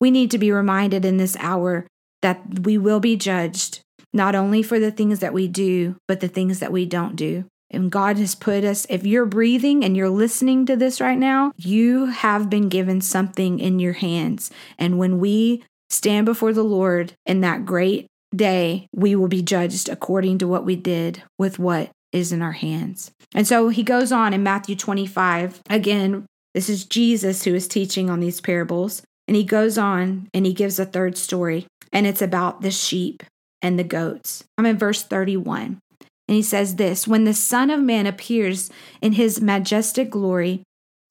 We 0.00 0.10
need 0.10 0.30
to 0.30 0.38
be 0.38 0.52
reminded 0.52 1.04
in 1.04 1.16
this 1.16 1.36
hour 1.40 1.86
that 2.22 2.60
we 2.60 2.78
will 2.78 3.00
be 3.00 3.16
judged 3.16 3.80
not 4.12 4.36
only 4.36 4.62
for 4.62 4.78
the 4.78 4.92
things 4.92 5.18
that 5.18 5.34
we 5.34 5.48
do, 5.48 5.96
but 6.06 6.20
the 6.20 6.28
things 6.28 6.60
that 6.60 6.70
we 6.70 6.86
don't 6.86 7.16
do. 7.16 7.44
And 7.70 7.90
God 7.90 8.18
has 8.18 8.34
put 8.34 8.64
us, 8.64 8.86
if 8.88 9.04
you're 9.04 9.26
breathing 9.26 9.84
and 9.84 9.96
you're 9.96 10.10
listening 10.10 10.66
to 10.66 10.76
this 10.76 11.00
right 11.00 11.18
now, 11.18 11.52
you 11.56 12.06
have 12.06 12.48
been 12.48 12.68
given 12.68 13.00
something 13.00 13.58
in 13.58 13.80
your 13.80 13.94
hands. 13.94 14.50
And 14.78 14.98
when 14.98 15.18
we 15.18 15.64
stand 15.90 16.26
before 16.26 16.52
the 16.52 16.62
Lord 16.62 17.14
in 17.26 17.40
that 17.40 17.64
great 17.64 18.06
day, 18.34 18.86
we 18.94 19.16
will 19.16 19.28
be 19.28 19.42
judged 19.42 19.88
according 19.88 20.38
to 20.38 20.48
what 20.48 20.64
we 20.64 20.76
did 20.76 21.22
with 21.38 21.58
what 21.58 21.90
is 22.12 22.32
in 22.32 22.42
our 22.42 22.52
hands. 22.52 23.10
And 23.34 23.46
so 23.46 23.68
he 23.70 23.82
goes 23.82 24.12
on 24.12 24.32
in 24.32 24.42
Matthew 24.42 24.76
25. 24.76 25.62
Again, 25.68 26.26
this 26.52 26.68
is 26.68 26.84
Jesus 26.84 27.44
who 27.44 27.54
is 27.54 27.66
teaching 27.66 28.08
on 28.08 28.20
these 28.20 28.40
parables. 28.40 29.02
And 29.26 29.36
he 29.36 29.44
goes 29.44 29.78
on 29.78 30.28
and 30.34 30.44
he 30.44 30.52
gives 30.52 30.78
a 30.78 30.84
third 30.84 31.16
story, 31.16 31.66
and 31.92 32.06
it's 32.06 32.20
about 32.20 32.60
the 32.60 32.70
sheep 32.70 33.22
and 33.62 33.78
the 33.78 33.84
goats. 33.84 34.44
I'm 34.58 34.66
in 34.66 34.76
verse 34.76 35.02
31. 35.02 35.78
And 36.28 36.36
he 36.36 36.42
says 36.42 36.76
this 36.76 37.06
When 37.06 37.24
the 37.24 37.34
Son 37.34 37.70
of 37.70 37.80
Man 37.80 38.06
appears 38.06 38.70
in 39.00 39.12
his 39.12 39.40
majestic 39.40 40.10
glory, 40.10 40.62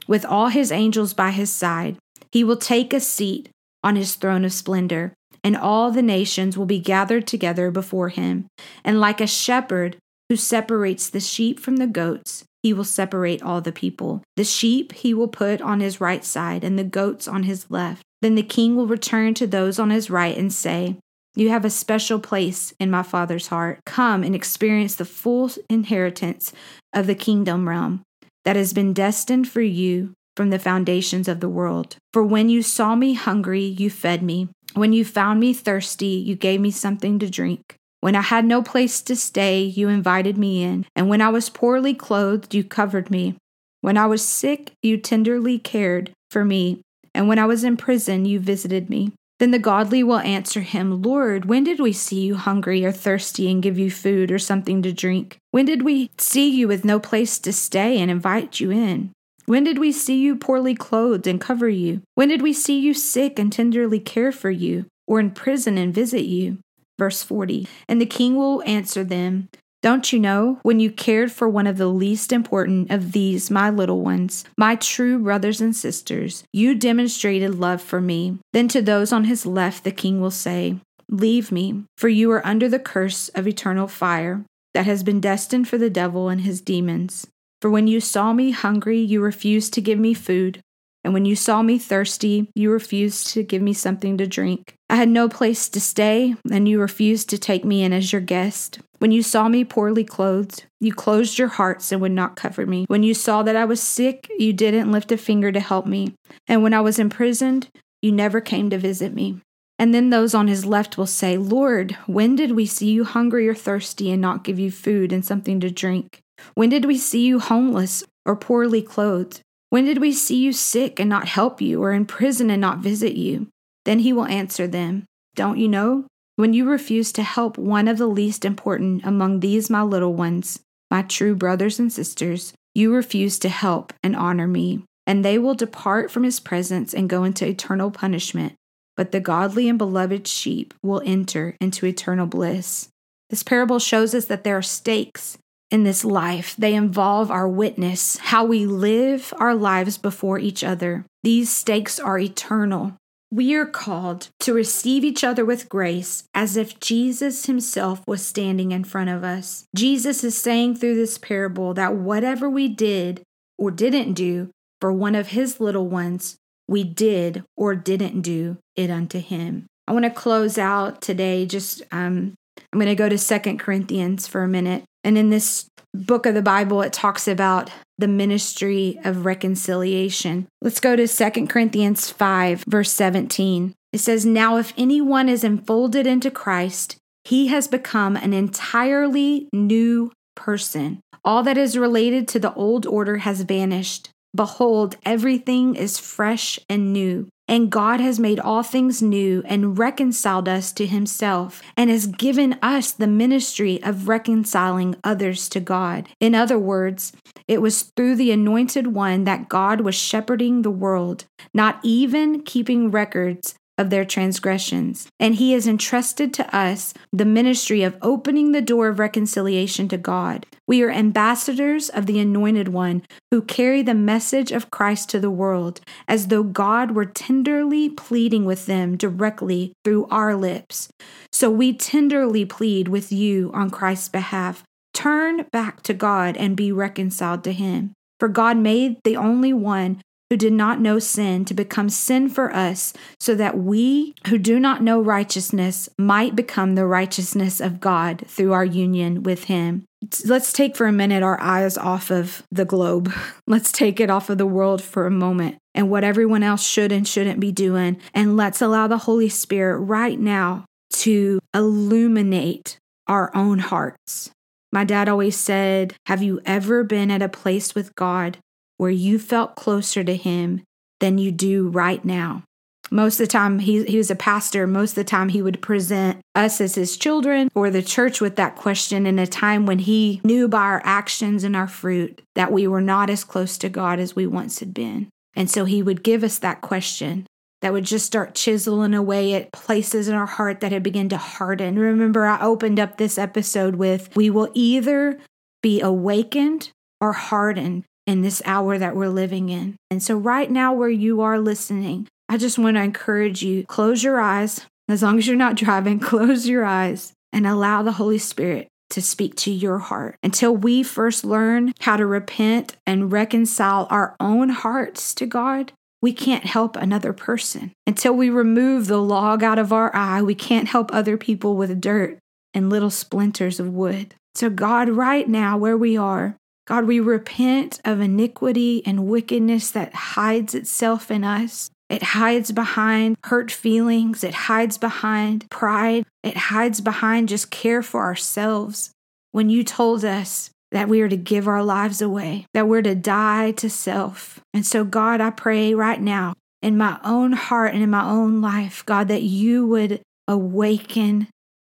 with 0.08 0.26
all 0.26 0.48
his 0.48 0.72
angels 0.72 1.14
by 1.14 1.32
his 1.32 1.52
side, 1.52 1.98
he 2.32 2.44
will 2.44 2.58
take 2.58 2.94
a 2.94 3.00
seat 3.00 3.50
on 3.84 3.96
his 3.96 4.16
throne 4.16 4.46
of 4.46 4.54
splendor, 4.54 5.14
and 5.44 5.56
all 5.56 5.92
the 5.92 6.02
nations 6.02 6.58
will 6.58 6.66
be 6.66 6.80
gathered 6.80 7.28
together 7.28 7.70
before 7.70 8.10
him. 8.10 8.48
And 8.84 9.00
like 9.00 9.22
a 9.22 9.28
shepherd 9.28 9.98
who 10.30 10.36
separates 10.36 11.10
the 11.10 11.20
sheep 11.20 11.60
from 11.60 11.78
the 11.78 11.88
goats, 11.88 12.44
he 12.64 12.74
will 12.74 12.86
separate 12.86 13.44
all 13.44 13.62
the 13.62 13.74
people. 13.74 14.24
The 14.38 14.46
sheep 14.46 14.94
he 14.94 15.14
will 15.14 15.28
put 15.28 15.62
on 15.62 15.82
his 15.82 16.00
right 16.02 16.24
side, 16.24 16.64
and 16.64 16.80
the 16.80 16.84
goats 16.84 17.28
on 17.28 17.44
his 17.44 17.70
left. 17.70 18.02
Then 18.22 18.36
the 18.36 18.44
king 18.44 18.76
will 18.76 18.88
return 18.88 19.34
to 19.36 19.46
those 19.46 19.78
on 19.78 19.90
his 19.90 20.10
right 20.10 20.38
and 20.38 20.52
say, 20.52 20.96
you 21.36 21.50
have 21.50 21.66
a 21.66 21.70
special 21.70 22.20
place 22.20 22.74
in 22.80 22.92
my 22.92 23.04
Father's 23.04 23.48
heart. 23.48 23.80
Come 23.86 24.24
and 24.24 24.36
experience 24.36 24.96
the 24.96 25.06
full 25.06 25.50
inheritance 25.70 26.54
of 26.94 27.08
the 27.08 27.16
kingdom 27.16 27.68
realm 27.68 28.02
that 28.46 28.56
has 28.56 28.74
been 28.74 28.94
destined 28.94 29.48
for 29.48 29.62
you 29.62 30.14
from 30.36 30.50
the 30.50 30.60
foundations 30.60 31.28
of 31.28 31.40
the 31.40 31.50
world. 31.50 31.96
For 32.12 32.24
when 32.24 32.50
you 32.50 32.62
saw 32.62 32.96
me 32.96 33.14
hungry, 33.14 33.64
you 33.64 33.90
fed 33.90 34.22
me. 34.22 34.50
When 34.74 34.94
you 34.94 35.06
found 35.06 35.40
me 35.40 35.54
thirsty, 35.54 36.08
you 36.08 36.36
gave 36.36 36.60
me 36.60 36.72
something 36.72 37.20
to 37.20 37.30
drink. 37.30 37.76
When 38.00 38.16
I 38.16 38.22
had 38.22 38.44
no 38.46 38.62
place 38.62 39.02
to 39.04 39.16
stay, 39.16 39.62
you 39.62 39.88
invited 39.88 40.38
me 40.38 40.64
in. 40.64 40.86
And 40.96 41.08
when 41.08 41.22
I 41.22 41.30
was 41.30 41.50
poorly 41.50 41.94
clothed, 41.94 42.54
you 42.54 42.64
covered 42.64 43.10
me. 43.10 43.36
When 43.82 43.98
I 43.98 44.08
was 44.08 44.26
sick, 44.26 44.74
you 44.82 44.98
tenderly 44.98 45.60
cared 45.60 46.12
for 46.30 46.44
me. 46.44 46.82
And 47.14 47.28
when 47.28 47.40
I 47.40 47.46
was 47.46 47.64
in 47.64 47.78
prison, 47.78 48.26
you 48.26 48.40
visited 48.40 48.90
me. 48.90 49.14
Then 49.44 49.52
the 49.52 49.60
godly 49.60 50.04
will 50.04 50.20
answer 50.20 50.62
him, 50.62 51.02
Lord, 51.02 51.44
when 51.44 51.66
did 51.66 51.82
we 51.82 51.92
see 51.92 52.22
you 52.22 52.36
hungry 52.36 52.86
or 52.86 52.94
thirsty 52.94 53.52
and 53.52 53.62
give 53.62 53.78
you 53.78 53.92
food 53.92 54.32
or 54.32 54.40
something 54.40 54.82
to 54.84 54.94
drink? 54.94 55.36
When 55.52 55.66
did 55.66 55.82
we 55.82 56.12
see 56.18 56.50
you 56.50 56.70
with 56.70 56.86
no 56.86 56.98
place 56.98 57.40
to 57.40 57.52
stay 57.52 58.00
and 58.00 58.10
invite 58.10 58.62
you 58.62 58.72
in? 58.72 59.12
When 59.46 59.66
did 59.66 59.80
we 59.80 59.92
see 59.92 60.18
you 60.18 60.38
poorly 60.38 60.76
clothed 60.76 61.28
and 61.28 61.42
cover 61.42 61.68
you? 61.68 62.04
When 62.16 62.30
did 62.30 62.42
we 62.42 62.54
see 62.54 62.80
you 62.80 62.94
sick 62.94 63.38
and 63.38 63.52
tenderly 63.52 64.00
care 64.00 64.32
for 64.32 64.50
you, 64.50 64.86
or 65.08 65.20
in 65.20 65.32
prison 65.32 65.78
and 65.78 65.94
visit 65.94 66.24
you? 66.24 66.60
Verse 66.98 67.22
40 67.22 67.68
And 67.90 68.00
the 68.00 68.06
king 68.06 68.38
will 68.38 68.64
answer 68.64 69.04
them, 69.04 69.50
don't 69.84 70.14
you 70.14 70.20
know, 70.20 70.60
when 70.64 70.80
you 70.80 70.90
cared 70.90 71.30
for 71.30 71.50
one 71.50 71.68
of 71.68 71.78
the 71.78 71.88
least 71.88 72.32
important 72.32 72.90
of 72.90 73.12
these, 73.12 73.52
my 73.52 73.70
little 73.70 74.00
ones, 74.00 74.46
my 74.58 74.78
true 74.78 75.20
brothers 75.20 75.60
and 75.60 75.76
sisters, 75.76 76.46
you 76.54 76.74
demonstrated 76.74 77.56
love 77.56 77.82
for 77.82 78.00
me. 78.00 78.40
Then 78.54 78.70
to 78.70 78.82
those 78.82 79.12
on 79.12 79.26
his 79.26 79.46
left, 79.46 79.84
the 79.84 79.92
king 79.92 80.22
will 80.22 80.32
say, 80.32 80.78
Leave 81.10 81.52
me, 81.52 81.84
for 81.98 82.08
you 82.08 82.32
are 82.32 82.46
under 82.48 82.70
the 82.70 82.80
curse 82.80 83.28
of 83.36 83.46
eternal 83.46 83.90
fire 83.90 84.46
that 84.74 84.86
has 84.86 85.04
been 85.04 85.20
destined 85.20 85.68
for 85.68 85.78
the 85.78 85.90
devil 85.90 86.30
and 86.30 86.42
his 86.42 86.62
demons. 86.62 87.28
For 87.62 87.70
when 87.70 87.86
you 87.86 88.00
saw 88.00 88.32
me 88.32 88.52
hungry, 88.52 89.00
you 89.00 89.22
refused 89.22 89.74
to 89.74 89.82
give 89.82 90.00
me 90.00 90.14
food. 90.14 90.62
And 91.04 91.14
when 91.14 91.26
you 91.26 91.36
saw 91.36 91.62
me 91.62 91.78
thirsty, 91.78 92.50
you 92.56 92.72
refused 92.72 93.28
to 93.34 93.44
give 93.44 93.62
me 93.62 93.74
something 93.74 94.18
to 94.18 94.26
drink. 94.26 94.76
I 94.90 94.96
had 94.96 95.10
no 95.10 95.28
place 95.28 95.68
to 95.70 95.82
stay, 95.82 96.36
and 96.50 96.70
you 96.70 96.80
refused 96.80 97.30
to 97.32 97.38
take 97.38 97.66
me 97.66 97.84
in 97.84 97.92
as 97.92 98.14
your 98.14 98.22
guest. 98.22 98.80
When 99.04 99.12
you 99.12 99.22
saw 99.22 99.50
me 99.50 99.66
poorly 99.66 100.06
clothed, 100.06 100.64
you 100.80 100.94
closed 100.94 101.38
your 101.38 101.50
hearts 101.50 101.92
and 101.92 102.00
would 102.00 102.14
not 102.14 102.38
cover 102.38 102.66
me. 102.66 102.86
When 102.88 103.04
you 103.04 103.14
saw 103.14 103.44
that 103.44 103.58
I 103.58 103.66
was 103.66 103.82
sick, 103.82 104.30
you 104.40 104.54
didn't 104.54 104.94
lift 104.94 105.12
a 105.12 105.18
finger 105.18 105.52
to 105.52 105.60
help 105.60 105.86
me. 105.86 106.14
And 106.48 106.64
when 106.64 106.74
I 106.74 106.80
was 106.80 107.00
imprisoned, 107.00 107.68
you 108.02 108.14
never 108.14 108.40
came 108.40 108.70
to 108.70 108.78
visit 108.78 109.14
me. 109.14 109.42
And 109.78 109.94
then 109.94 110.10
those 110.10 110.34
on 110.34 110.48
his 110.48 110.66
left 110.66 110.98
will 110.98 111.06
say, 111.06 111.36
Lord, 111.36 111.98
when 112.08 112.38
did 112.38 112.54
we 112.54 112.66
see 112.66 112.92
you 112.92 113.04
hungry 113.04 113.46
or 113.46 113.54
thirsty 113.54 114.10
and 114.10 114.22
not 114.22 114.46
give 114.46 114.58
you 114.58 114.72
food 114.72 115.12
and 115.12 115.26
something 115.26 115.60
to 115.60 115.70
drink? 115.70 116.22
When 116.54 116.70
did 116.70 116.86
we 116.86 116.98
see 116.98 117.26
you 117.26 117.42
homeless 117.42 118.06
or 118.26 118.38
poorly 118.38 118.82
clothed? 118.82 119.42
When 119.70 119.84
did 119.84 119.98
we 119.98 120.14
see 120.14 120.38
you 120.38 120.54
sick 120.54 120.98
and 120.98 121.10
not 121.10 121.28
help 121.28 121.60
you 121.60 121.84
or 121.84 121.92
in 121.92 122.06
prison 122.06 122.50
and 122.50 122.62
not 122.62 122.80
visit 122.80 123.18
you? 123.18 123.50
Then 123.84 124.00
he 124.00 124.14
will 124.14 124.28
answer 124.28 124.66
them, 124.66 125.04
Don't 125.36 125.58
you 125.58 125.68
know? 125.68 126.06
When 126.36 126.54
you 126.54 126.68
refuse 126.68 127.12
to 127.14 127.24
help 127.24 127.60
one 127.60 127.88
of 127.88 128.00
the 128.00 128.08
least 128.08 128.44
important 128.44 129.06
among 129.06 129.40
these 129.40 129.70
my 129.70 129.84
little 129.84 130.16
ones, 130.16 130.60
my 130.90 131.04
true 131.04 131.36
brothers 131.36 131.80
and 131.80 131.94
sisters, 131.94 132.54
you 132.74 132.92
refuse 132.92 133.38
to 133.40 133.50
help 133.50 133.94
and 134.02 134.16
honor 134.16 134.48
me, 134.48 134.84
and 135.06 135.24
they 135.24 135.38
will 135.38 135.54
depart 135.54 136.10
from 136.10 136.24
his 136.24 136.40
presence 136.40 136.92
and 136.92 137.10
go 137.10 137.24
into 137.24 137.48
eternal 137.48 137.92
punishment. 137.92 138.54
But 138.98 139.12
the 139.12 139.20
godly 139.20 139.70
and 139.70 139.78
beloved 139.78 140.28
sheep 140.28 140.74
will 140.82 141.04
enter 141.06 141.56
into 141.62 141.86
eternal 141.86 142.26
bliss. 142.26 142.90
This 143.30 143.44
parable 143.44 143.80
shows 143.80 144.16
us 144.16 144.26
that 144.26 144.44
there 144.44 144.58
are 144.58 144.64
stakes 144.64 145.38
in 145.70 145.84
this 145.84 146.04
life. 146.04 146.56
They 146.58 146.74
involve 146.74 147.30
our 147.30 147.48
witness, 147.48 148.18
how 148.18 148.44
we 148.46 148.66
live 148.66 149.34
our 149.38 149.54
lives 149.56 150.00
before 150.00 150.40
each 150.40 150.64
other. 150.64 151.06
These 151.22 151.52
stakes 151.52 152.00
are 152.00 152.18
eternal. 152.18 152.94
We 153.34 153.56
are 153.56 153.66
called 153.66 154.30
to 154.42 154.54
receive 154.54 155.04
each 155.04 155.24
other 155.24 155.44
with 155.44 155.68
grace 155.68 156.26
as 156.36 156.56
if 156.56 156.80
Jesus 156.80 157.48
himself 157.48 158.04
was 158.06 158.24
standing 158.24 158.72
in 158.72 158.84
front 158.84 159.10
of 159.10 159.24
us. 159.24 159.66
Jesus 159.76 160.24
is 160.24 160.38
saying 160.38 160.76
through 160.76 160.94
this 160.94 161.18
parable 161.18 161.74
that 161.74 161.96
whatever 161.96 162.48
we 162.48 162.68
did 162.68 163.24
or 163.58 163.72
didn't 163.72 164.14
do 164.14 164.52
for 164.80 164.94
one 164.94 165.16
of 165.16 165.30
his 165.30 165.60
little 165.60 165.88
ones, 165.88 166.36
we 166.68 166.84
did 166.84 167.44
or 167.58 167.74
didn't 167.74 168.22
do 168.22 168.58
it 168.76 168.92
unto 168.92 169.18
him. 169.18 169.66
I 169.88 169.94
want 169.94 170.06
to 170.06 170.12
close 170.12 170.60
out 170.60 171.02
today. 171.02 171.48
Just 171.48 171.82
um, 171.92 172.36
I'm 172.72 172.78
going 172.78 172.86
to 172.86 172.94
go 172.94 173.10
to 173.10 173.18
Second 173.18 173.58
Corinthians 173.58 174.28
for 174.28 174.44
a 174.44 174.48
minute, 174.48 174.84
and 175.04 175.18
in 175.18 175.30
this 175.30 175.68
book 175.94 176.26
of 176.26 176.34
the 176.34 176.42
Bible, 176.42 176.82
it 176.82 176.94
talks 176.94 177.28
about 177.28 177.70
the 177.98 178.08
ministry 178.08 179.00
of 179.04 179.26
reconciliation. 179.26 180.48
Let's 180.62 180.80
go 180.80 180.96
to 180.96 181.08
Second 181.08 181.50
Corinthians 181.50 182.10
5, 182.10 182.64
verse 182.68 182.92
17. 182.92 183.74
It 183.92 184.00
says, 184.00 184.26
Now 184.26 184.58
if 184.58 184.74
anyone 184.78 185.30
is 185.30 185.44
enfolded 185.44 186.08
into 186.08 186.32
Christ, 186.32 186.98
he 187.24 187.48
has 187.48 187.68
become 187.68 188.16
an 188.18 188.34
entirely 188.34 189.48
new 189.54 190.12
person. 190.36 191.00
All 191.24 191.44
that 191.44 191.58
is 191.58 191.78
related 191.78 192.28
to 192.30 192.40
the 192.40 192.54
old 192.54 192.86
order 192.86 193.18
has 193.18 193.42
vanished. 193.42 194.10
Behold, 194.36 194.98
everything 195.06 195.76
is 195.76 196.00
fresh 196.00 196.60
and 196.70 196.92
new. 196.92 197.28
And 197.48 197.70
God 197.70 198.00
has 198.00 198.20
made 198.20 198.40
all 198.40 198.64
things 198.64 199.02
new 199.02 199.44
and 199.46 199.78
reconciled 199.78 200.48
us 200.48 200.72
to 200.74 200.88
himself 200.88 201.62
and 201.76 201.90
has 201.90 202.08
given 202.08 202.58
us 202.62 202.92
the 202.92 203.08
ministry 203.08 203.84
of 203.84 204.08
reconciling 204.08 204.96
others 205.04 205.50
to 205.50 205.60
God. 205.60 206.08
In 206.20 206.36
other 206.36 206.58
words, 206.58 207.12
it 207.48 207.62
was 207.62 207.92
through 207.96 208.16
the 208.16 208.32
anointed 208.32 208.88
one 208.88 209.26
that 209.26 209.50
God 209.50 209.82
was 209.82 209.94
shepherding 209.94 210.62
the 210.62 210.72
world, 210.72 211.26
not 211.54 211.80
even 211.84 212.44
keeping 212.44 212.90
records 212.90 213.56
of 213.84 213.90
their 213.90 214.06
transgressions. 214.06 215.08
And 215.20 215.36
he 215.36 215.52
has 215.52 215.68
entrusted 215.68 216.34
to 216.34 216.56
us 216.56 216.94
the 217.12 217.26
ministry 217.26 217.84
of 217.84 217.98
opening 218.02 218.54
the 218.54 218.62
door 218.62 218.88
of 218.88 218.98
reconciliation 218.98 219.90
to 219.90 219.98
God. 219.98 220.46
We 220.66 220.82
are 220.82 220.90
ambassadors 220.90 221.90
of 221.90 222.06
the 222.06 222.20
Anointed 222.20 222.70
One 222.70 223.04
who 223.30 223.42
carry 223.42 223.82
the 223.82 223.94
message 223.94 224.54
of 224.54 224.72
Christ 224.72 225.10
to 225.10 225.20
the 225.20 225.30
world, 225.30 225.82
as 226.08 226.28
though 226.28 226.44
God 226.44 226.92
were 226.92 227.06
tenderly 227.06 227.90
pleading 227.90 228.46
with 228.46 228.66
them 228.66 228.96
directly 228.96 229.74
through 229.84 230.08
our 230.10 230.36
lips. 230.36 230.88
So 231.34 231.52
we 231.52 231.74
tenderly 231.74 232.46
plead 232.46 232.88
with 232.88 233.12
you 233.12 233.52
on 233.54 233.70
Christ's 233.70 234.08
behalf. 234.08 234.64
Turn 234.94 235.46
back 235.52 235.84
to 235.84 235.94
God 235.94 236.38
and 236.38 236.56
be 236.56 236.72
reconciled 236.72 237.44
to 237.44 237.52
Him. 237.52 237.92
For 238.20 238.30
God 238.30 238.56
made 238.56 239.02
the 239.04 239.18
only 239.18 239.52
one 239.52 240.02
who 240.30 240.38
did 240.38 240.54
not 240.54 240.82
know 240.82 241.00
sin 241.00 241.46
to 241.46 241.54
become 241.54 241.90
sin 241.90 242.30
for 242.30 242.54
us, 242.54 242.94
so 243.20 243.36
that 243.36 243.58
we 243.58 244.16
who 244.28 244.38
do 244.38 244.60
not 244.60 244.82
know 244.82 245.02
righteousness 245.02 245.90
might 245.98 246.36
become 246.36 246.76
the 246.76 246.88
righteousness 246.88 247.60
of 247.60 247.80
God 247.80 248.24
through 248.28 248.54
our 248.54 248.66
union 248.66 249.24
with 249.24 249.46
Him. 249.46 249.86
Let's 250.26 250.52
take 250.52 250.76
for 250.76 250.88
a 250.88 250.92
minute 250.92 251.24
our 251.24 251.40
eyes 251.40 251.78
off 251.78 252.10
of 252.12 252.44
the 252.52 252.66
globe. 252.66 253.14
Let's 253.48 253.72
take 253.72 254.00
it 254.00 254.10
off 254.10 254.30
of 254.30 254.38
the 254.38 254.46
world 254.46 254.82
for 254.82 255.06
a 255.06 255.12
moment 255.12 255.58
and 255.76 255.90
what 255.90 256.04
everyone 256.04 256.44
else 256.44 256.66
should 256.66 256.92
and 256.92 257.08
shouldn't 257.08 257.40
be 257.40 257.52
doing. 257.52 258.00
And 258.14 258.38
let's 258.38 258.62
allow 258.62 258.88
the 258.88 259.00
Holy 259.00 259.30
Spirit 259.30 259.80
right 259.80 260.20
now 260.20 260.66
to 260.94 261.40
illuminate 261.54 262.78
our 263.08 263.36
own 263.36 263.60
hearts. 263.60 264.32
My 264.72 264.84
dad 264.84 265.10
always 265.10 265.36
said, 265.36 265.94
Have 266.08 266.24
you 266.24 266.42
ever 266.46 266.84
been 266.84 267.12
at 267.12 267.22
a 267.22 267.30
place 267.30 267.76
with 267.76 267.96
God 267.96 268.38
where 268.84 268.92
you 268.92 269.18
felt 269.18 269.56
closer 269.56 270.04
to 270.04 270.14
him 270.14 270.62
than 271.00 271.18
you 271.18 271.32
do 271.32 271.70
right 271.70 272.04
now. 272.04 272.44
Most 272.92 273.14
of 273.14 273.20
the 273.20 273.32
time, 273.32 273.60
he, 273.60 273.86
he 273.86 273.96
was 273.96 274.12
a 274.12 274.16
pastor. 274.16 274.68
Most 274.68 274.92
of 274.92 274.96
the 274.96 275.04
time, 275.06 275.30
he 275.30 275.42
would 275.42 275.62
present 275.62 276.20
us 276.36 276.60
as 276.60 276.76
his 276.76 276.98
children 276.98 277.48
or 277.56 277.70
the 277.70 277.82
church 277.82 278.20
with 278.20 278.36
that 278.36 278.58
question 278.58 279.06
in 279.06 279.20
a 279.20 279.26
time 279.26 279.66
when 279.66 279.80
he 279.80 280.20
knew 280.26 280.50
by 280.50 280.64
our 280.64 280.82
actions 280.84 281.46
and 281.46 281.56
our 281.56 281.70
fruit 281.70 282.22
that 282.36 282.52
we 282.52 282.68
were 282.68 282.82
not 282.82 283.10
as 283.10 283.24
close 283.24 283.58
to 283.60 283.70
God 283.70 284.02
as 284.02 284.18
we 284.18 284.28
once 284.28 284.60
had 284.60 284.74
been. 284.74 285.08
And 285.34 285.50
so 285.50 285.64
he 285.64 285.82
would 285.82 286.04
give 286.04 286.22
us 286.22 286.38
that 286.40 286.60
question 286.60 287.26
that 287.62 287.72
would 287.72 287.86
just 287.86 288.06
start 288.06 288.36
chiseling 288.36 288.94
away 288.94 289.34
at 289.34 289.54
places 289.54 290.10
in 290.10 290.14
our 290.14 290.26
heart 290.26 290.60
that 290.60 290.74
had 290.74 290.84
begun 290.84 291.08
to 291.08 291.18
harden. 291.18 291.80
Remember, 291.80 292.26
I 292.26 292.42
opened 292.42 292.82
up 292.82 292.98
this 292.98 293.18
episode 293.18 293.76
with 293.76 294.14
we 294.14 294.30
will 294.30 294.52
either 294.54 295.22
be 295.62 295.80
awakened 295.80 296.72
or 297.00 297.14
hardened 297.14 297.86
in 298.06 298.22
this 298.22 298.42
hour 298.46 298.78
that 298.78 298.96
we're 298.96 299.10
living 299.10 299.50
in. 299.50 299.76
And 299.90 300.02
so, 300.02 300.16
right 300.18 300.50
now, 300.50 300.74
where 300.74 300.90
you 300.90 301.22
are 301.22 301.40
listening, 301.40 302.08
I 302.30 302.38
just 302.38 302.58
want 302.58 302.78
to 302.78 302.84
encourage 302.84 303.44
you 303.44 303.66
close 303.66 304.04
your 304.04 304.20
eyes. 304.20 304.66
As 304.90 305.02
long 305.02 305.18
as 305.18 305.28
you're 305.28 305.36
not 305.36 305.56
driving, 305.58 306.00
close 306.00 306.48
your 306.48 306.66
eyes 306.66 307.14
and 307.32 307.48
allow 307.48 307.82
the 307.82 307.94
Holy 307.94 308.18
Spirit 308.18 308.68
to 308.90 309.02
speak 309.02 309.36
to 309.36 309.52
your 309.52 309.80
heart. 309.80 310.16
Until 310.22 310.56
we 310.56 310.84
first 310.84 311.26
learn 311.26 311.74
how 311.80 311.98
to 311.98 312.06
repent 312.06 312.76
and 312.86 313.12
reconcile 313.12 313.88
our 313.90 314.16
own 314.20 314.50
hearts 314.50 315.16
to 315.16 315.26
God, 315.26 315.72
we 316.02 316.14
can't 316.14 316.44
help 316.44 316.76
another 316.76 317.14
person. 317.14 317.72
Until 317.88 318.14
we 318.14 318.30
remove 318.30 318.88
the 318.88 319.02
log 319.02 319.42
out 319.42 319.58
of 319.58 319.74
our 319.74 319.96
eye, 319.96 320.22
we 320.22 320.36
can't 320.36 320.68
help 320.68 320.94
other 320.94 321.18
people 321.18 321.56
with 321.56 321.82
dirt 321.82 322.20
and 322.54 322.70
little 322.70 322.92
splinters 322.92 323.60
of 323.60 323.70
wood. 323.70 324.14
So, 324.36 324.50
God, 324.50 324.90
right 324.90 325.28
now, 325.28 325.58
where 325.58 325.78
we 325.78 325.98
are, 325.98 326.36
God, 326.66 326.86
we 326.86 327.00
repent 327.00 327.82
of 327.84 328.00
iniquity 328.00 328.86
and 328.86 329.08
wickedness 329.08 329.72
that 329.72 329.94
hides 329.94 330.56
itself 330.56 331.12
in 331.12 331.24
us. 331.24 331.70
It 331.90 332.04
hides 332.04 332.52
behind 332.52 333.18
hurt 333.26 333.52
feelings. 333.52 334.24
It 334.24 334.34
hides 334.34 334.78
behind 334.78 335.50
pride. 335.50 336.06
It 336.24 336.38
hides 336.38 336.80
behind 336.80 337.30
just 337.30 337.52
care 337.52 337.84
for 337.84 338.02
ourselves. 338.02 338.92
When 339.32 339.50
you 339.50 339.64
told 339.64 340.06
us 340.06 340.52
that 340.72 340.88
we 340.88 341.02
are 341.02 341.10
to 341.10 341.18
give 341.18 341.48
our 341.48 341.64
lives 341.64 342.02
away, 342.02 342.46
that 342.54 342.68
we're 342.68 342.82
to 342.82 342.96
die 342.96 343.52
to 343.52 343.70
self. 343.70 344.40
And 344.54 344.66
so, 344.66 344.84
God, 344.84 345.22
I 345.22 345.30
pray 345.32 345.74
right 345.74 346.02
now 346.02 346.34
in 346.62 346.78
my 346.78 346.98
own 347.04 347.34
heart 347.34 347.74
and 347.74 347.84
in 347.84 347.90
my 347.90 348.10
own 348.10 348.42
life, 348.42 348.86
God, 348.86 349.10
that 349.10 349.22
you 349.22 349.68
would 349.68 350.02
awaken 350.28 351.28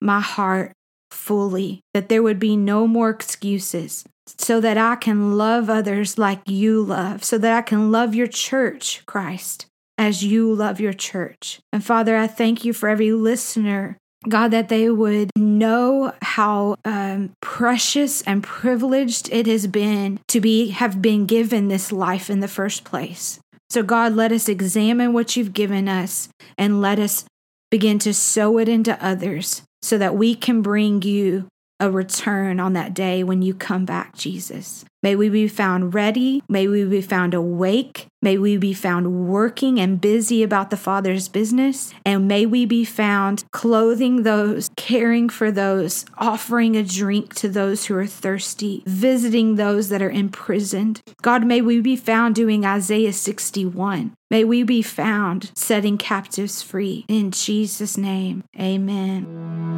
my 0.00 0.20
heart 0.20 0.72
fully, 1.26 1.80
that 1.92 2.08
there 2.08 2.22
would 2.22 2.38
be 2.38 2.56
no 2.56 2.86
more 2.86 3.10
excuses, 3.10 4.04
so 4.38 4.60
that 4.60 4.78
I 4.78 4.94
can 4.94 5.36
love 5.36 5.68
others 5.68 6.18
like 6.18 6.40
you 6.48 6.80
love, 6.82 7.24
so 7.24 7.36
that 7.38 7.56
I 7.56 7.62
can 7.62 7.90
love 7.90 8.14
your 8.14 8.28
church, 8.28 9.02
Christ, 9.06 9.66
as 9.98 10.22
you 10.22 10.52
love 10.52 10.78
your 10.78 10.92
church. 10.92 11.58
And 11.72 11.84
Father, 11.84 12.16
I 12.16 12.28
thank 12.28 12.64
you 12.64 12.72
for 12.72 12.88
every 12.88 13.10
listener. 13.10 13.98
God, 14.28 14.48
that 14.52 14.68
they 14.68 14.88
would 14.88 15.30
know 15.36 16.12
how 16.22 16.76
um, 16.84 17.32
precious 17.40 18.22
and 18.22 18.42
privileged 18.42 19.28
it 19.32 19.46
has 19.46 19.66
been 19.66 20.20
to 20.28 20.40
be 20.40 20.68
have 20.68 21.02
been 21.02 21.26
given 21.26 21.68
this 21.68 21.92
life 21.92 22.30
in 22.30 22.40
the 22.40 22.48
first 22.48 22.84
place. 22.84 23.38
So, 23.68 23.82
God, 23.82 24.14
let 24.14 24.32
us 24.32 24.48
examine 24.48 25.12
what 25.12 25.36
you've 25.36 25.52
given 25.52 25.88
us 25.88 26.28
and 26.56 26.80
let 26.80 26.98
us 26.98 27.24
begin 27.70 27.98
to 28.00 28.14
sow 28.14 28.58
it 28.58 28.68
into 28.68 29.04
others 29.04 29.62
so 29.86 29.96
that 29.98 30.16
we 30.16 30.34
can 30.34 30.62
bring 30.62 31.00
you 31.02 31.46
a 31.78 31.88
return 31.88 32.58
on 32.58 32.72
that 32.72 32.92
day 32.92 33.22
when 33.22 33.40
you 33.40 33.54
come 33.54 33.84
back, 33.84 34.16
Jesus. 34.16 34.84
May 35.00 35.14
we 35.14 35.28
be 35.28 35.46
found 35.46 35.94
ready. 35.94 36.42
May 36.48 36.66
we 36.66 36.84
be 36.84 37.00
found 37.00 37.34
awake. 37.34 38.08
May 38.22 38.38
we 38.38 38.56
be 38.56 38.72
found 38.72 39.28
working 39.28 39.78
and 39.78 40.00
busy 40.00 40.42
about 40.42 40.70
the 40.70 40.76
Father's 40.76 41.28
business. 41.28 41.92
And 42.04 42.26
may 42.26 42.46
we 42.46 42.64
be 42.64 42.84
found 42.84 43.44
clothing 43.50 44.22
those, 44.22 44.70
caring 44.76 45.28
for 45.28 45.52
those, 45.52 46.06
offering 46.16 46.76
a 46.76 46.82
drink 46.82 47.34
to 47.34 47.48
those 47.48 47.86
who 47.86 47.96
are 47.96 48.06
thirsty, 48.06 48.82
visiting 48.86 49.56
those 49.56 49.90
that 49.90 50.00
are 50.00 50.10
imprisoned. 50.10 51.02
God, 51.20 51.44
may 51.44 51.60
we 51.60 51.80
be 51.80 51.96
found 51.96 52.34
doing 52.34 52.64
Isaiah 52.64 53.12
61. 53.12 54.16
May 54.30 54.44
we 54.44 54.62
be 54.62 54.82
found 54.82 55.52
setting 55.54 55.98
captives 55.98 56.62
free. 56.62 57.04
In 57.08 57.30
Jesus' 57.30 57.96
name, 57.96 58.42
amen. 58.58 59.76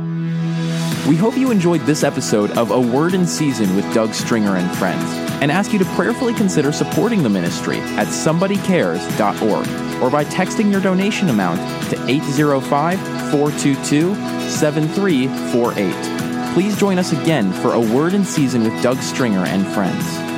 We 1.07 1.17
hope 1.17 1.37
you 1.37 1.51
enjoyed 1.51 1.81
this 1.83 2.05
episode 2.05 2.51
of 2.53 2.71
A 2.71 2.81
Word 2.81 3.15
in 3.15 3.27
Season 3.27 3.75
with 3.75 3.93
Doug 3.93 4.15
Stringer 4.15 4.57
and 4.57 4.71
Friends 4.77 5.29
and 5.41 5.51
ask 5.51 5.73
you 5.73 5.79
to 5.79 5.85
prayerfully 5.95 6.35
consider 6.35 6.73
supporting 6.73 7.23
the 7.23 7.29
ministry 7.29 7.79
at 7.97 8.09
somebodycares.org 8.29 10.03
or 10.03 10.11
by 10.11 10.25
texting 10.27 10.71
your 10.71 10.83
donation 10.83 11.31
amount 11.31 11.59
to 11.91 11.97
805 12.07 13.01
422 13.31 14.15
7348. 14.51 16.53
Please 16.53 16.79
join 16.79 16.99
us 16.99 17.13
again 17.13 17.55
for 17.55 17.73
A 17.73 17.81
Word 17.81 18.13
in 18.13 18.25
Season 18.25 18.65
with 18.65 18.83
Doug 18.83 18.99
Stringer 18.99 19.47
and 19.47 19.67
Friends. 19.69 20.38